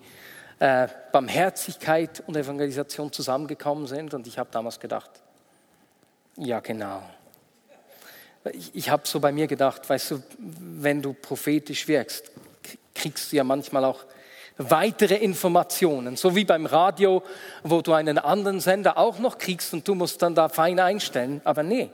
äh, 0.58 0.86
Barmherzigkeit 1.10 2.22
und 2.26 2.36
Evangelisation 2.36 3.10
zusammengekommen 3.10 3.86
sind. 3.86 4.12
Und 4.14 4.26
ich 4.26 4.38
habe 4.38 4.50
damals 4.52 4.78
gedacht, 4.78 5.10
ja 6.36 6.60
genau. 6.60 7.02
Ich, 8.52 8.74
ich 8.74 8.90
habe 8.90 9.06
so 9.06 9.20
bei 9.20 9.32
mir 9.32 9.46
gedacht, 9.46 9.88
weißt 9.88 10.10
du, 10.10 10.22
wenn 10.38 11.00
du 11.00 11.14
prophetisch 11.14 11.88
wirkst, 11.88 12.30
kriegst 12.94 13.32
du 13.32 13.36
ja 13.36 13.44
manchmal 13.44 13.84
auch 13.84 14.04
weitere 14.58 15.16
Informationen, 15.16 16.16
so 16.16 16.34
wie 16.36 16.44
beim 16.44 16.66
Radio, 16.66 17.22
wo 17.62 17.80
du 17.80 17.92
einen 17.92 18.18
anderen 18.18 18.60
Sender 18.60 18.98
auch 18.98 19.18
noch 19.18 19.38
kriegst 19.38 19.72
und 19.72 19.86
du 19.86 19.94
musst 19.94 20.22
dann 20.22 20.34
da 20.34 20.48
fein 20.48 20.78
einstellen. 20.78 21.40
Aber 21.44 21.62
nee, 21.62 21.90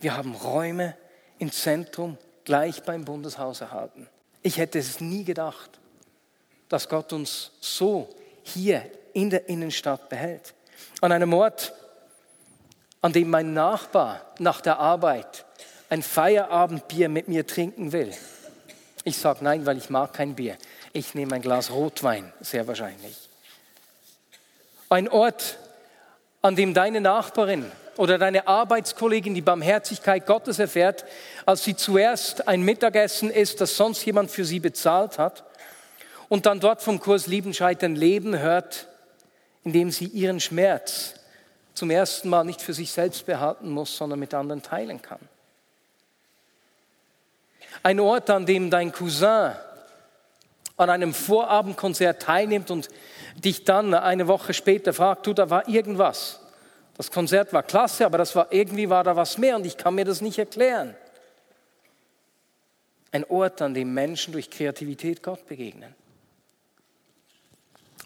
wir 0.00 0.16
haben 0.16 0.34
Räume 0.34 0.96
im 1.38 1.52
Zentrum 1.52 2.16
gleich 2.44 2.82
beim 2.82 3.04
Bundeshaus 3.04 3.60
erhalten. 3.60 4.08
Ich 4.42 4.58
hätte 4.58 4.78
es 4.78 5.00
nie 5.00 5.24
gedacht, 5.24 5.78
dass 6.68 6.88
Gott 6.88 7.12
uns 7.12 7.52
so 7.60 8.08
hier 8.42 8.82
in 9.12 9.30
der 9.30 9.48
Innenstadt 9.48 10.08
behält. 10.08 10.54
An 11.00 11.12
einem 11.12 11.32
Ort, 11.34 11.74
an 13.02 13.12
dem 13.12 13.30
mein 13.30 13.52
Nachbar 13.52 14.22
nach 14.38 14.60
der 14.60 14.78
Arbeit 14.78 15.44
ein 15.90 16.02
Feierabendbier 16.02 17.08
mit 17.08 17.28
mir 17.28 17.46
trinken 17.46 17.92
will. 17.92 18.12
Ich 19.04 19.16
sage 19.16 19.42
nein, 19.42 19.66
weil 19.66 19.78
ich 19.78 19.90
mag 19.90 20.12
kein 20.12 20.34
Bier. 20.34 20.56
Ich 20.92 21.14
nehme 21.14 21.36
ein 21.36 21.42
Glas 21.42 21.70
Rotwein, 21.70 22.32
sehr 22.40 22.66
wahrscheinlich. 22.66 23.16
Ein 24.88 25.08
Ort, 25.08 25.56
an 26.42 26.56
dem 26.56 26.74
deine 26.74 27.00
Nachbarin 27.00 27.70
oder 27.96 28.18
deine 28.18 28.48
Arbeitskollegin 28.48 29.34
die 29.34 29.40
Barmherzigkeit 29.40 30.26
Gottes 30.26 30.58
erfährt, 30.58 31.04
als 31.46 31.62
sie 31.62 31.76
zuerst 31.76 32.48
ein 32.48 32.62
Mittagessen 32.62 33.30
isst, 33.30 33.60
das 33.60 33.76
sonst 33.76 34.04
jemand 34.04 34.32
für 34.32 34.44
sie 34.44 34.58
bezahlt 34.58 35.18
hat 35.18 35.44
und 36.28 36.46
dann 36.46 36.58
dort 36.58 36.82
vom 36.82 36.98
Kurs 36.98 37.28
Lieben, 37.28 37.54
Scheitern, 37.54 37.94
Leben 37.94 38.36
hört, 38.36 38.88
indem 39.62 39.92
sie 39.92 40.06
ihren 40.06 40.40
Schmerz 40.40 41.14
zum 41.74 41.90
ersten 41.90 42.30
Mal 42.30 42.42
nicht 42.42 42.62
für 42.62 42.74
sich 42.74 42.90
selbst 42.90 43.26
behalten 43.26 43.70
muss, 43.70 43.96
sondern 43.96 44.18
mit 44.18 44.34
anderen 44.34 44.62
teilen 44.62 45.00
kann. 45.00 45.20
Ein 47.84 48.00
Ort, 48.00 48.28
an 48.28 48.44
dem 48.44 48.70
dein 48.70 48.90
Cousin 48.90 49.52
an 50.80 50.90
einem 50.90 51.14
Vorabendkonzert 51.14 52.22
teilnimmt 52.22 52.70
und 52.70 52.88
dich 53.36 53.64
dann 53.64 53.94
eine 53.94 54.26
Woche 54.26 54.54
später 54.54 54.92
fragt, 54.92 55.26
du, 55.26 55.34
da 55.34 55.50
war 55.50 55.68
irgendwas. 55.68 56.40
Das 56.96 57.10
Konzert 57.10 57.52
war 57.52 57.62
klasse, 57.62 58.04
aber 58.04 58.18
das 58.18 58.34
war, 58.34 58.52
irgendwie 58.52 58.90
war 58.90 59.04
da 59.04 59.16
was 59.16 59.38
mehr 59.38 59.56
und 59.56 59.66
ich 59.66 59.76
kann 59.76 59.94
mir 59.94 60.04
das 60.04 60.20
nicht 60.20 60.38
erklären. 60.38 60.94
Ein 63.12 63.24
Ort, 63.24 63.62
an 63.62 63.74
dem 63.74 63.92
Menschen 63.92 64.32
durch 64.32 64.50
Kreativität 64.50 65.22
Gott 65.22 65.46
begegnen. 65.46 65.94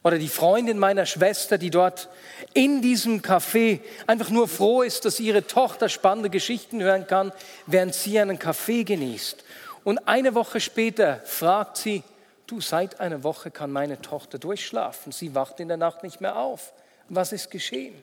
Oder 0.03 0.19
die 0.19 0.29
Freundin 0.29 0.79
meiner 0.79 1.07
Schwester, 1.07 1.57
die 1.57 1.71
dort 1.71 2.09
in 2.53 2.83
diesem 2.83 3.23
Café 3.23 3.81
einfach 4.07 4.31
nur 4.31 4.49
froh 4.49 4.83
ist, 4.83 5.07
dass 5.07 5.19
ihre 5.19 5.47
Tochter 5.47 5.89
spannende 5.89 6.29
Geschichten 6.29 6.83
hören 6.83 7.07
kann, 7.07 7.33
während 7.67 7.95
sie 7.95 8.19
einen 8.19 8.39
Kaffee 8.39 8.85
genießt. 8.85 9.43
Und 9.83 10.07
eine 10.07 10.35
Woche 10.35 10.61
später 10.61 11.21
fragt 11.25 11.79
sie, 11.79 12.03
du, 12.47 12.61
seit 12.61 13.01
einer 13.01 13.23
Woche 13.23 13.51
kann 13.51 13.71
meine 13.71 14.01
Tochter 14.01 14.39
durchschlafen. 14.39 15.13
Sie 15.13 15.35
wacht 15.35 15.61
in 15.61 15.69
der 15.69 15.77
Nacht 15.77 16.03
nicht 16.03 16.21
mehr 16.21 16.37
auf. 16.37 16.73
Was 17.09 17.33
ist 17.33 17.51
geschehen? 17.51 17.95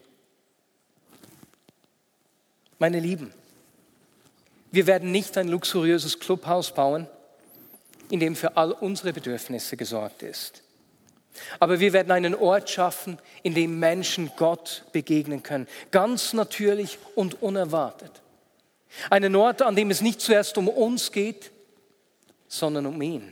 Meine 2.79 2.99
Lieben, 2.99 3.33
wir 4.71 4.87
werden 4.87 5.11
nicht 5.11 5.37
ein 5.37 5.47
luxuriöses 5.47 6.19
Clubhaus 6.19 6.73
bauen, 6.73 7.07
in 8.09 8.19
dem 8.19 8.35
für 8.35 8.57
all 8.57 8.71
unsere 8.71 9.13
Bedürfnisse 9.13 9.77
gesorgt 9.77 10.23
ist. 10.23 10.63
Aber 11.59 11.79
wir 11.79 11.93
werden 11.93 12.11
einen 12.11 12.35
Ort 12.35 12.69
schaffen, 12.69 13.17
in 13.43 13.53
dem 13.53 13.79
Menschen 13.79 14.31
Gott 14.35 14.83
begegnen 14.91 15.43
können. 15.43 15.67
Ganz 15.91 16.33
natürlich 16.33 16.97
und 17.15 17.41
unerwartet. 17.41 18.11
Einen 19.09 19.35
Ort, 19.35 19.61
an 19.61 19.75
dem 19.75 19.91
es 19.91 20.01
nicht 20.01 20.19
zuerst 20.19 20.57
um 20.57 20.67
uns 20.67 21.11
geht, 21.11 21.51
sondern 22.47 22.85
um 22.85 23.01
ihn. 23.01 23.31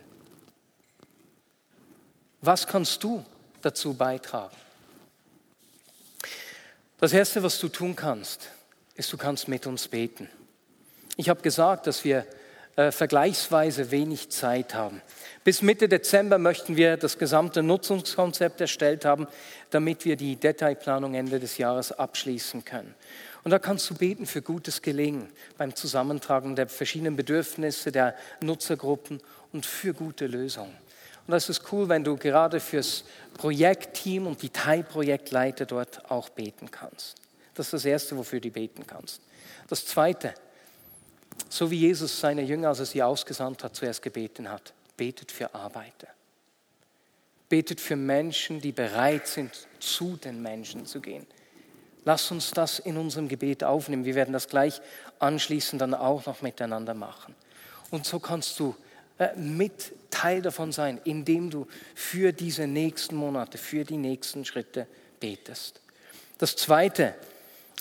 Was 2.42 2.66
kannst 2.68 3.04
du 3.04 3.26
dazu 3.62 3.94
beitragen? 3.94 4.56
Das 7.00 7.14
Erste, 7.14 7.44
was 7.44 7.60
du 7.60 7.70
tun 7.70 7.96
kannst, 7.96 8.50
ist, 8.96 9.12
du 9.12 9.18
kannst 9.18 9.48
mit 9.48 9.68
uns 9.68 9.88
beten. 9.88 10.30
Ich 11.18 11.30
habe 11.30 11.42
gesagt, 11.42 11.88
dass 11.88 12.04
wir 12.04 12.26
äh, 12.76 12.92
vergleichsweise 12.92 13.92
wenig 13.92 14.30
Zeit 14.30 14.74
haben. 14.74 15.02
Bis 15.44 15.62
Mitte 15.62 15.90
Dezember 15.90 16.38
möchten 16.38 16.78
wir 16.78 16.96
das 16.96 17.18
gesamte 17.18 17.62
Nutzungskonzept 17.62 18.62
erstellt 18.62 19.04
haben, 19.04 19.28
damit 19.70 20.06
wir 20.06 20.16
die 20.16 20.38
Detailplanung 20.38 21.16
Ende 21.16 21.40
des 21.40 21.58
Jahres 21.58 21.92
abschließen 21.92 22.64
können. 22.64 22.96
Und 23.44 23.52
da 23.52 23.60
kannst 23.60 23.90
du 23.90 23.96
beten 23.96 24.26
für 24.26 24.42
gutes 24.42 24.82
Gelingen 24.82 25.30
beim 25.58 25.76
Zusammentragen 25.76 26.56
der 26.56 26.68
verschiedenen 26.68 27.16
Bedürfnisse 27.16 27.92
der 27.92 28.16
Nutzergruppen 28.42 29.22
und 29.52 29.66
für 29.66 29.94
gute 29.94 30.28
Lösungen. 30.28 30.76
Und 31.30 31.34
das 31.34 31.48
ist 31.48 31.72
cool, 31.72 31.88
wenn 31.90 32.04
du 32.04 32.18
gerade 32.18 32.60
fürs 32.60 33.04
Projektteam 33.36 34.26
und 34.26 34.42
die 34.42 34.50
Teilprojektleiter 34.50 35.68
dort 35.68 36.10
auch 36.10 36.30
beten 36.30 36.72
kannst. 36.72 37.18
Das 37.54 37.68
ist 37.68 37.74
das 37.74 37.86
Erste, 37.86 38.18
wofür 38.18 38.40
du 38.40 38.50
beten 38.50 38.88
kannst. 38.88 39.22
Das 39.68 39.86
Zweite, 39.86 40.34
so 41.48 41.70
wie 41.70 41.78
Jesus 41.78 42.20
seine 42.20 42.42
Jünger, 42.42 42.70
als 42.70 42.80
er 42.80 42.88
sie 42.88 43.04
ausgesandt 43.04 43.64
hat, 43.64 43.76
zuerst 43.76 44.02
gebeten 44.02 44.50
hat, 44.50 44.74
betet 44.98 45.32
für 45.32 45.54
Arbeiter. 45.54 46.08
Betet 47.48 47.80
für 47.80 47.96
Menschen, 47.96 48.60
die 48.60 48.72
bereit 48.72 49.28
sind, 49.28 49.68
zu 49.80 50.16
den 50.16 50.42
Menschen 50.42 50.88
zu 50.88 51.00
gehen. 51.00 51.28
Lass 52.06 52.32
uns 52.32 52.50
das 52.50 52.80
in 52.80 52.98
unserem 52.98 53.28
Gebet 53.28 53.64
aufnehmen. 53.64 54.04
Wir 54.04 54.16
werden 54.16 54.34
das 54.34 54.48
gleich 54.48 54.82
anschließend 55.20 55.80
dann 55.80 55.94
auch 55.94 56.26
noch 56.26 56.42
miteinander 56.42 56.96
machen. 56.96 57.36
Und 57.92 58.08
so 58.08 58.18
kannst 58.18 58.60
du 58.60 58.76
mit 59.36 59.94
Teil 60.10 60.42
davon 60.42 60.72
sein, 60.72 61.00
indem 61.04 61.50
du 61.50 61.68
für 61.96 62.32
diese 62.32 62.68
nächsten 62.68 63.16
Monate, 63.16 63.58
für 63.58 63.84
die 63.84 63.98
nächsten 63.98 64.46
Schritte 64.46 64.88
betest. 65.20 65.82
Das 66.38 66.56
Zweite 66.56 67.16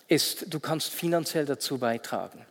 ist, 0.09 0.53
du 0.53 0.59
kannst 0.59 0.91
finanziell 0.91 1.45
dazu 1.45 1.79
beitragen. 1.79 2.45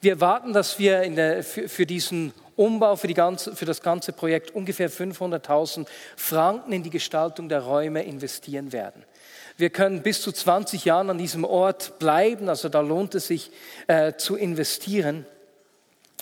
Wir 0.00 0.12
erwarten, 0.12 0.52
dass 0.52 0.78
wir 0.78 1.08
der, 1.10 1.42
für, 1.42 1.68
für, 1.68 1.86
diesen 1.86 2.32
Umbau, 2.54 2.96
für, 2.96 3.08
ganze, 3.08 3.56
für, 3.56 3.64
das 3.64 3.82
ganze 3.82 4.12
Projekt 4.12 4.54
ungefähr 4.54 4.90
500.000 4.90 5.86
Franken 6.16 6.72
in 6.72 6.82
die 6.82 6.90
Gestaltung 6.90 7.48
der 7.48 7.60
Räume 7.60 8.02
investieren 8.02 8.72
werden. 8.72 9.04
Wir 9.56 9.70
können 9.70 10.02
bis 10.02 10.20
zu 10.20 10.32
20 10.32 10.84
Jahren 10.84 11.08
an 11.08 11.18
diesem 11.18 11.44
Ort 11.44 11.98
bleiben, 11.98 12.50
also 12.50 12.68
da 12.68 12.80
lohnt 12.80 13.14
es 13.14 13.28
sich 13.28 13.50
äh, 13.86 14.12
zu 14.14 14.36
investieren. 14.36 15.24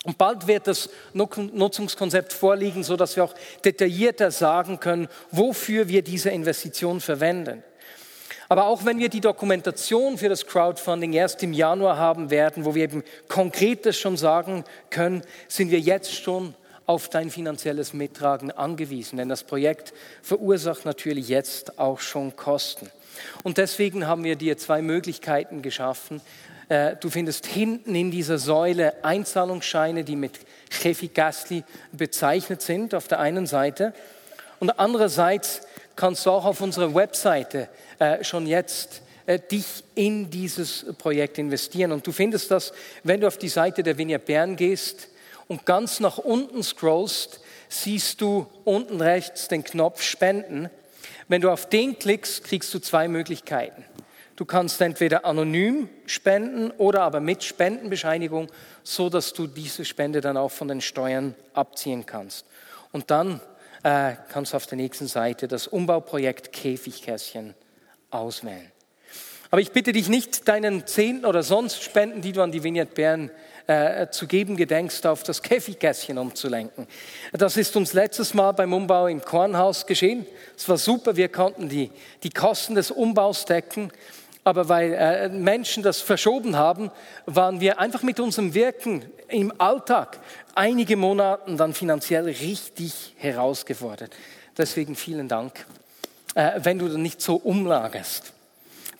Und 0.05 0.19
bald 0.19 0.47
wird 0.47 0.67
das 0.67 0.89
Nutzungskonzept 1.13 2.31
vorliegen, 2.31 2.83
so 2.83 2.95
dass 2.95 3.15
wir 3.15 3.23
auch 3.23 3.33
detaillierter 3.65 4.31
sagen 4.31 4.79
können, 4.79 5.07
wofür 5.31 5.87
wir 5.87 6.03
diese 6.03 6.29
Investition 6.29 7.01
verwenden. 7.01 7.63
Aber 8.47 8.67
auch 8.67 8.85
wenn 8.85 8.99
wir 8.99 9.09
die 9.09 9.21
Dokumentation 9.21 10.19
für 10.19 10.29
das 10.29 10.45
Crowdfunding 10.45 11.13
erst 11.13 11.41
im 11.41 11.53
Januar 11.53 11.97
haben 11.97 12.29
werden, 12.29 12.63
wo 12.65 12.75
wir 12.75 12.83
eben 12.83 13.03
konkretes 13.27 13.97
schon 13.97 14.17
sagen 14.17 14.63
können, 14.91 15.23
sind 15.47 15.71
wir 15.71 15.79
jetzt 15.79 16.13
schon 16.13 16.53
auf 16.85 17.09
dein 17.09 17.31
finanzielles 17.31 17.93
Mittragen 17.93 18.51
angewiesen. 18.51 19.17
Denn 19.17 19.29
das 19.29 19.43
Projekt 19.43 19.93
verursacht 20.21 20.85
natürlich 20.85 21.27
jetzt 21.27 21.79
auch 21.79 21.99
schon 21.99 22.35
Kosten. 22.35 22.91
Und 23.43 23.57
deswegen 23.57 24.05
haben 24.05 24.23
wir 24.23 24.35
dir 24.35 24.57
zwei 24.59 24.83
Möglichkeiten 24.83 25.63
geschaffen, 25.63 26.21
du 26.67 27.09
findest 27.09 27.45
hinten 27.45 27.93
in 27.93 28.09
dieser 28.11 28.37
Säule 28.37 29.03
Einzahlungsscheine, 29.03 30.03
die 30.03 30.15
mit 30.15 30.33
Chefi 30.69 31.09
Gasly 31.09 31.63
bezeichnet 31.91 32.61
sind, 32.61 32.95
auf 32.95 33.07
der 33.07 33.19
einen 33.19 33.45
Seite. 33.45 33.93
Und 34.59 34.79
andererseits 34.79 35.61
kannst 35.95 36.25
du 36.25 36.31
auch 36.31 36.45
auf 36.45 36.61
unserer 36.61 36.93
Webseite 36.93 37.69
äh, 37.99 38.23
schon 38.23 38.47
jetzt 38.47 39.01
äh, 39.25 39.39
dich 39.39 39.83
in 39.95 40.29
dieses 40.29 40.85
Projekt 40.97 41.37
investieren. 41.37 41.91
Und 41.91 42.05
du 42.05 42.11
findest 42.11 42.51
das, 42.51 42.73
wenn 43.03 43.21
du 43.21 43.27
auf 43.27 43.37
die 43.37 43.49
Seite 43.49 43.83
der 43.83 43.97
Vinia 43.97 44.17
Bern 44.17 44.55
gehst 44.55 45.09
und 45.47 45.65
ganz 45.65 45.99
nach 45.99 46.17
unten 46.17 46.63
scrollst, 46.63 47.39
siehst 47.69 48.21
du 48.21 48.47
unten 48.63 49.01
rechts 49.01 49.47
den 49.47 49.63
Knopf 49.63 50.01
Spenden. 50.01 50.69
Wenn 51.27 51.41
du 51.41 51.49
auf 51.49 51.67
den 51.67 51.97
klickst, 51.97 52.43
kriegst 52.43 52.73
du 52.73 52.79
zwei 52.79 53.07
Möglichkeiten. 53.07 53.83
Du 54.35 54.43
kannst 54.43 54.81
entweder 54.81 55.23
anonym 55.23 55.87
spenden 56.05 56.71
oder 56.71 57.03
aber 57.03 57.21
mit 57.21 57.43
Spendenbescheinigung, 57.43 58.51
so 58.83 59.09
dass 59.09 59.31
du 59.31 59.47
diese 59.47 59.85
Spende 59.85 60.19
dann 60.19 60.35
auch 60.35 60.51
von 60.51 60.67
den 60.67 60.81
Steuern 60.81 61.35
abziehen 61.53 62.05
kannst. 62.05 62.45
Und 62.91 63.11
dann 63.11 63.39
äh, 63.83 64.15
kannst 64.29 64.51
du 64.51 64.57
auf 64.57 64.65
der 64.65 64.77
nächsten 64.77 65.07
Seite 65.07 65.47
das 65.47 65.67
Umbauprojekt 65.67 66.51
Käfigkästchen 66.51 67.53
auswählen. 68.09 68.71
Aber 69.51 69.61
ich 69.61 69.71
bitte 69.71 69.93
dich 69.93 70.09
nicht, 70.09 70.49
deinen 70.49 70.85
Zehnten 70.85 71.25
oder 71.25 71.41
sonst 71.41 71.81
Spenden, 71.81 72.21
die 72.21 72.33
du 72.33 72.41
an 72.41 72.51
die 72.51 72.63
Vignette 72.63 72.93
Bern 72.93 73.31
äh, 73.67 74.09
zu 74.09 74.27
geben 74.27 74.57
gedenkst, 74.57 75.05
auf 75.05 75.23
das 75.23 75.41
Käfigkästchen 75.41 76.17
umzulenken. 76.17 76.87
Das 77.31 77.55
ist 77.55 77.75
uns 77.77 77.93
letztes 77.93 78.33
Mal 78.33 78.51
beim 78.51 78.73
Umbau 78.73 79.07
im 79.07 79.21
Kornhaus 79.21 79.85
geschehen. 79.85 80.25
Es 80.57 80.67
war 80.67 80.77
super, 80.77 81.15
wir 81.15 81.29
konnten 81.29 81.69
die, 81.69 81.89
die 82.23 82.31
Kosten 82.31 82.75
des 82.75 82.91
Umbaus 82.91 83.45
decken. 83.45 83.91
Aber 84.45 84.69
weil 84.69 84.93
äh, 84.93 85.27
Menschen 85.27 85.81
das 85.81 86.01
verschoben 86.01 86.55
haben, 86.55 86.91
waren 87.25 87.59
wir 87.59 87.79
einfach 87.79 88.03
mit 88.03 88.19
unserem 88.19 88.53
Wirken 88.53 89.03
im 89.27 89.51
Alltag 89.59 90.19
einige 90.53 90.95
Monate 90.95 91.55
dann 91.55 91.73
finanziell 91.73 92.25
richtig 92.25 93.15
herausgefordert. 93.17 94.11
Deswegen 94.55 94.95
vielen 94.95 95.27
Dank, 95.27 95.65
äh, 96.35 96.59
wenn 96.61 96.77
du 96.77 96.87
dann 96.87 97.01
nicht 97.01 97.21
so 97.21 97.37
umlagerst. 97.37 98.33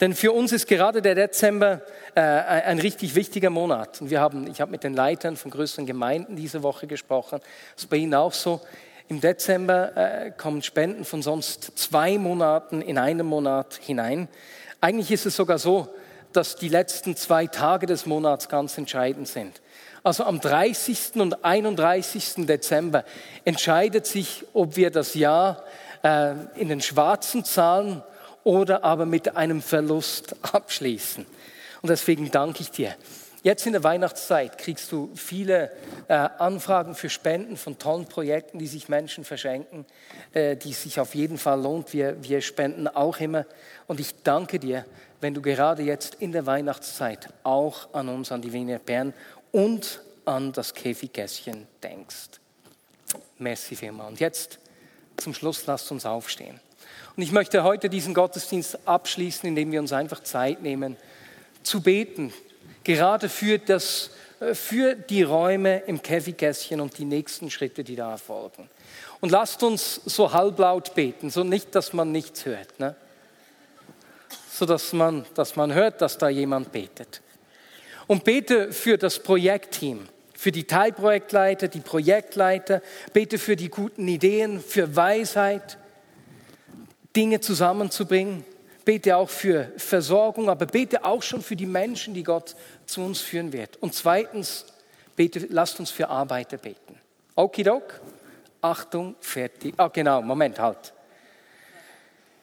Denn 0.01 0.15
für 0.15 0.31
uns 0.31 0.51
ist 0.51 0.67
gerade 0.67 1.03
der 1.03 1.13
Dezember 1.13 1.81
äh, 2.15 2.21
ein 2.21 2.79
richtig 2.79 3.13
wichtiger 3.13 3.51
Monat. 3.51 4.01
Und 4.01 4.10
wir 4.10 4.21
haben, 4.21 4.47
ich 4.47 4.62
habe 4.62 4.71
mit 4.71 4.84
den 4.84 4.95
Leitern 4.95 5.38
von 5.38 5.51
größeren 5.51 5.86
Gemeinden 5.86 6.36
diese 6.36 6.63
Woche 6.63 6.88
gesprochen. 6.88 7.39
Das 7.75 7.84
ist 7.84 7.89
bei 7.89 7.97
Ihnen 7.97 8.15
auch 8.15 8.34
so. 8.34 8.62
Im 9.10 9.21
Dezember 9.21 9.95
äh, 9.95 10.31
kommen 10.31 10.63
Spenden 10.63 11.05
von 11.05 11.21
sonst 11.21 11.77
zwei 11.77 12.17
Monaten 12.17 12.81
in 12.81 12.97
einen 12.97 13.27
Monat 13.27 13.79
hinein. 13.79 14.27
Eigentlich 14.85 15.09
ist 15.09 15.25
es 15.25 15.35
sogar 15.35 15.57
so, 15.57 15.87
dass 16.31 16.57
die 16.57 16.69
letzten 16.69 17.15
zwei 17.15 17.47
Tage 17.47 17.87
des 17.87 18.05
Monats 18.05 18.49
ganz 18.49 18.77
entscheidend 18.77 19.27
sind. 19.27 19.59
Also 20.03 20.25
am 20.25 20.39
30. 20.39 21.15
und 21.15 21.43
31. 21.43 22.45
Dezember 22.45 23.03
entscheidet 23.45 24.05
sich, 24.05 24.45
ob 24.53 24.75
wir 24.75 24.91
das 24.91 25.15
Jahr 25.15 25.63
äh, 26.03 26.33
in 26.53 26.69
den 26.69 26.81
schwarzen 26.81 27.43
Zahlen 27.43 28.03
oder 28.43 28.83
aber 28.83 29.07
mit 29.07 29.35
einem 29.35 29.63
Verlust 29.63 30.35
abschließen. 30.43 31.25
Und 31.81 31.89
deswegen 31.89 32.29
danke 32.29 32.61
ich 32.61 32.69
dir. 32.69 32.93
Jetzt 33.45 33.67
in 33.67 33.73
der 33.73 33.84
Weihnachtszeit 33.84 34.58
kriegst 34.58 34.91
du 34.91 35.12
viele 35.13 35.71
äh, 36.08 36.13
Anfragen 36.15 36.95
für 36.95 37.10
Spenden 37.12 37.58
von 37.58 37.77
tollen 37.77 38.08
Projekten, 38.08 38.58
die 38.58 38.65
sich 38.65 38.89
Menschen 38.89 39.23
verschenken, 39.23 39.86
äh, 40.34 40.58
die 40.58 40.73
sich 40.73 40.99
auf 40.99 41.13
jeden 41.13 41.38
Fall 41.38 41.62
lohnt. 41.62 41.93
Wir, 41.93 42.23
wir 42.23 42.41
spenden 42.41 42.88
auch 42.88 43.19
immer. 43.19 43.45
Und 43.86 43.99
ich 43.99 44.15
danke 44.23 44.58
dir, 44.58 44.84
wenn 45.21 45.36
du 45.36 45.43
gerade 45.43 45.84
jetzt 45.84 46.15
in 46.15 46.31
der 46.31 46.47
Weihnachtszeit 46.47 47.29
auch 47.43 47.93
an 47.93 48.10
uns, 48.10 48.31
an 48.31 48.41
die 48.41 48.51
Wiener 48.51 48.79
Bern 48.79 49.13
und 49.51 50.01
an 50.25 50.51
das 50.51 50.73
Käfiggässchen 50.73 51.67
denkst. 51.84 52.39
Merci 53.38 53.75
vielmals. 53.75 54.10
Und 54.10 54.19
jetzt 54.19 54.58
zum 55.17 55.36
Schluss 55.36 55.67
lasst 55.67 55.91
uns 55.91 56.08
aufstehen. 56.08 56.60
Und 57.15 57.21
ich 57.21 57.31
möchte 57.31 57.63
heute 57.63 57.91
diesen 57.91 58.15
Gottesdienst 58.15 58.88
abschließen, 58.88 59.47
indem 59.47 59.71
wir 59.71 59.81
uns 59.81 59.93
einfach 59.93 60.23
Zeit 60.23 60.63
nehmen, 60.63 60.97
zu 61.62 61.81
beten, 61.81 62.34
gerade 62.85 63.27
für, 63.27 63.59
das, 63.59 64.11
äh, 64.39 64.55
für 64.55 64.95
die 64.95 65.23
Räume 65.23 65.79
im 65.87 66.01
Käfigkästchen 66.01 66.79
und 66.79 66.97
die 66.97 67.03
nächsten 67.03 67.51
Schritte, 67.51 67.83
die 67.83 67.97
da 67.97 68.11
erfolgen. 68.11 68.69
Und 69.19 69.31
lasst 69.31 69.61
uns 69.63 70.01
so 70.05 70.31
halblaut 70.31 70.95
beten, 70.95 71.29
so 71.29 71.43
nicht, 71.43 71.75
dass 71.75 71.91
man 71.91 72.13
nichts 72.13 72.45
hört, 72.45 72.79
ne? 72.79 72.95
so 74.49 74.65
dass 74.65 74.93
man, 74.93 75.25
dass 75.33 75.57
man 75.57 75.73
hört, 75.73 76.01
dass 76.01 76.17
da 76.17 76.29
jemand 76.29 76.71
betet. 76.71 77.21
Und 78.07 78.23
bete 78.23 78.71
für 78.71 78.97
das 78.97 79.19
Projektteam, 79.19 80.07
für 80.33 80.51
die 80.51 80.65
Teilprojektleiter, 80.65 81.67
die 81.67 81.79
Projektleiter, 81.79 82.81
bete 83.13 83.37
für 83.37 83.55
die 83.55 83.69
guten 83.69 84.07
Ideen, 84.07 84.61
für 84.61 84.95
Weisheit, 84.95 85.77
Dinge 87.15 87.39
zusammenzubringen. 87.39 88.45
Bete 88.85 89.17
auch 89.17 89.29
für 89.29 89.71
Versorgung, 89.77 90.49
aber 90.49 90.67
bete 90.67 91.03
auch 91.03 91.23
schon 91.23 91.41
für 91.41 91.55
die 91.55 91.65
Menschen, 91.65 92.13
die 92.13 92.23
Gott 92.23 92.55
zu 92.85 93.01
uns 93.01 93.19
führen 93.19 93.51
wird. 93.51 93.77
Und 93.77 93.95
zweitens, 93.95 94.65
bete, 95.15 95.47
lasst 95.49 95.79
uns 95.79 95.89
für 95.89 96.07
Arbeiter 96.07 96.57
beten. 96.57 96.99
Okidok, 97.35 97.99
Achtung, 98.61 99.15
fertig. 99.19 99.73
Ah, 99.77 99.89
genau, 99.89 100.21
Moment, 100.21 100.59
halt. 100.59 100.93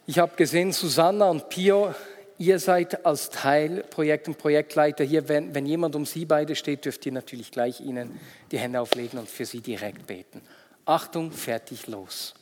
Ich 0.05 0.19
habe 0.19 0.35
gesehen, 0.37 0.73
Susanna 0.73 1.31
und 1.31 1.49
Pio, 1.49 1.95
ihr 2.39 2.59
seid 2.59 3.07
als 3.07 3.31
Teil 3.31 3.85
Projekt 3.89 4.27
und 4.27 4.37
Projektleiter 4.37 5.05
hier. 5.05 5.29
Wenn, 5.29 5.55
wenn 5.55 5.65
jemand 5.65 5.95
um 5.95 6.05
Sie 6.05 6.25
beide 6.25 6.57
steht, 6.57 6.85
dürft 6.85 7.07
ihr 7.07 7.13
natürlich 7.13 7.53
gleich 7.53 7.81
Ihnen 7.81 8.19
die 8.51 8.59
Hände 8.59 8.81
auflegen 8.81 9.19
und 9.21 9.29
für 9.29 9.47
Sie 9.47 9.61
direkt 9.61 10.09
beten. 10.09 10.43
Achtung, 10.85 11.31
fertig, 11.31 11.87
los. 11.87 12.35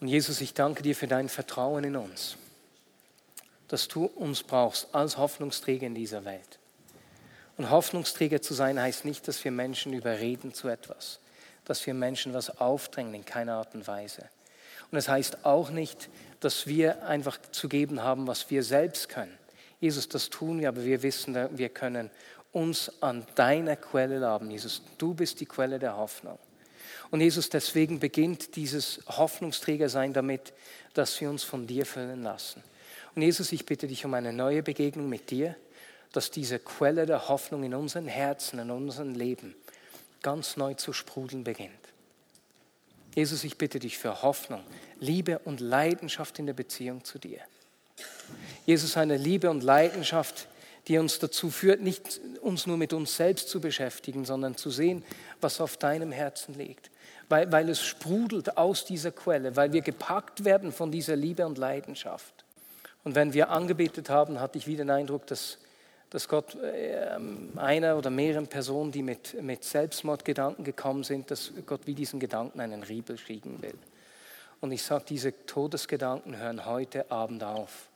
Und 0.00 0.08
Jesus, 0.08 0.40
ich 0.40 0.54
danke 0.54 0.82
dir 0.82 0.94
für 0.94 1.08
dein 1.08 1.28
Vertrauen 1.28 1.84
in 1.84 1.96
uns, 1.96 2.36
dass 3.66 3.88
du 3.88 4.04
uns 4.04 4.42
brauchst 4.42 4.94
als 4.94 5.16
Hoffnungsträger 5.16 5.86
in 5.86 5.94
dieser 5.94 6.24
Welt. 6.24 6.58
Und 7.56 7.70
Hoffnungsträger 7.70 8.40
zu 8.40 8.54
sein 8.54 8.80
heißt 8.80 9.04
nicht, 9.04 9.26
dass 9.26 9.42
wir 9.42 9.50
Menschen 9.50 9.92
überreden 9.92 10.54
zu 10.54 10.68
etwas, 10.68 11.18
dass 11.64 11.84
wir 11.86 11.94
Menschen 11.94 12.32
was 12.32 12.60
aufdrängen 12.60 13.14
in 13.14 13.24
keiner 13.24 13.54
Art 13.54 13.74
und 13.74 13.86
Weise. 13.88 14.22
Und 14.90 14.98
es 14.98 15.06
das 15.06 15.12
heißt 15.12 15.44
auch 15.44 15.70
nicht, 15.70 16.08
dass 16.40 16.68
wir 16.68 17.04
einfach 17.04 17.38
zu 17.50 17.68
geben 17.68 18.02
haben, 18.02 18.28
was 18.28 18.48
wir 18.50 18.62
selbst 18.62 19.08
können. 19.08 19.36
Jesus, 19.80 20.08
das 20.08 20.30
tun 20.30 20.60
wir, 20.60 20.68
aber 20.68 20.84
wir 20.84 21.02
wissen, 21.02 21.36
wir 21.58 21.68
können 21.68 22.10
uns 22.52 23.02
an 23.02 23.26
deiner 23.34 23.76
Quelle 23.76 24.18
laben. 24.18 24.50
Jesus, 24.50 24.82
du 24.96 25.14
bist 25.14 25.40
die 25.40 25.46
Quelle 25.46 25.78
der 25.78 25.96
Hoffnung. 25.96 26.38
Und 27.10 27.20
Jesus, 27.20 27.48
deswegen 27.48 28.00
beginnt 28.00 28.56
dieses 28.56 29.00
Hoffnungsträgersein 29.06 30.12
damit, 30.12 30.52
dass 30.94 31.20
wir 31.20 31.30
uns 31.30 31.42
von 31.42 31.66
dir 31.66 31.86
füllen 31.86 32.22
lassen. 32.22 32.62
Und 33.14 33.22
Jesus, 33.22 33.52
ich 33.52 33.64
bitte 33.64 33.86
dich 33.86 34.04
um 34.04 34.14
eine 34.14 34.32
neue 34.32 34.62
Begegnung 34.62 35.08
mit 35.08 35.30
dir, 35.30 35.56
dass 36.12 36.30
diese 36.30 36.58
Quelle 36.58 37.06
der 37.06 37.28
Hoffnung 37.28 37.64
in 37.64 37.74
unseren 37.74 38.08
Herzen, 38.08 38.58
in 38.58 38.70
unserem 38.70 39.14
Leben 39.14 39.54
ganz 40.22 40.56
neu 40.56 40.74
zu 40.74 40.92
sprudeln 40.92 41.44
beginnt. 41.44 41.72
Jesus, 43.14 43.42
ich 43.44 43.56
bitte 43.56 43.78
dich 43.78 43.98
für 43.98 44.22
Hoffnung, 44.22 44.62
Liebe 45.00 45.38
und 45.40 45.60
Leidenschaft 45.60 46.38
in 46.38 46.46
der 46.46 46.52
Beziehung 46.52 47.04
zu 47.04 47.18
dir. 47.18 47.40
Jesus, 48.66 48.96
eine 48.96 49.16
Liebe 49.16 49.50
und 49.50 49.62
Leidenschaft, 49.62 50.46
die 50.86 50.98
uns 50.98 51.18
dazu 51.18 51.50
führt, 51.50 51.80
nicht 51.80 52.20
uns 52.40 52.66
nur 52.66 52.76
mit 52.76 52.92
uns 52.92 53.16
selbst 53.16 53.48
zu 53.48 53.60
beschäftigen, 53.60 54.24
sondern 54.24 54.56
zu 54.56 54.70
sehen, 54.70 55.04
was 55.40 55.60
auf 55.60 55.76
deinem 55.76 56.12
Herzen 56.12 56.54
liegt 56.54 56.90
weil, 57.28 57.50
weil 57.52 57.68
es 57.68 57.80
sprudelt 57.82 58.56
aus 58.56 58.84
dieser 58.84 59.10
Quelle, 59.10 59.56
weil 59.56 59.72
wir 59.72 59.82
gepackt 59.82 60.44
werden 60.44 60.72
von 60.72 60.90
dieser 60.90 61.16
Liebe 61.16 61.46
und 61.46 61.58
Leidenschaft. 61.58 62.44
Und 63.04 63.14
wenn 63.14 63.32
wir 63.32 63.50
angebetet 63.50 64.10
haben, 64.10 64.40
hatte 64.40 64.58
ich 64.58 64.66
wieder 64.66 64.84
den 64.84 64.90
Eindruck, 64.90 65.26
dass, 65.26 65.58
dass 66.10 66.28
Gott 66.28 66.56
äh, 66.56 67.16
einer 67.56 67.96
oder 67.96 68.10
mehreren 68.10 68.48
Personen, 68.48 68.92
die 68.92 69.02
mit, 69.02 69.40
mit 69.42 69.64
Selbstmordgedanken 69.64 70.64
gekommen 70.64 71.04
sind, 71.04 71.30
dass 71.30 71.52
Gott 71.66 71.82
wie 71.86 71.94
diesen 71.94 72.20
Gedanken 72.20 72.60
einen 72.60 72.82
Riebel 72.82 73.16
schieben 73.16 73.62
will. 73.62 73.78
Und 74.60 74.72
ich 74.72 74.82
sage, 74.82 75.04
diese 75.08 75.46
Todesgedanken 75.46 76.36
hören 76.36 76.66
heute 76.66 77.10
Abend 77.10 77.44
auf. 77.44 77.88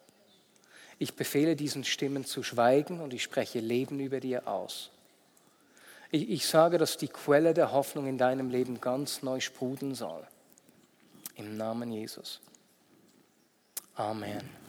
Ich 0.99 1.17
befehle 1.17 1.57
diesen 1.57 1.83
Stimmen 1.83 2.25
zu 2.25 2.45
schweigen 2.45 3.01
und 3.01 3.13
ich 3.13 3.25
spreche 3.25 3.59
Leben 3.59 3.99
über 3.99 4.21
dir 4.21 4.47
aus. 4.47 4.92
Ich, 6.13 6.29
ich 6.29 6.47
sage, 6.47 6.79
dass 6.79 6.99
die 6.99 7.09
Quelle 7.09 7.55
der 7.55 7.73
Hoffnung 7.73 8.07
in 8.07 8.19
deinem 8.19 8.51
Leben 8.51 8.81
ganz 8.81 9.23
neu 9.23 9.41
sprudeln 9.41 9.95
soll. 9.95 10.25
Im 11.37 11.57
Namen 11.57 11.91
Jesus. 11.91 12.41
Amen. 13.97 14.62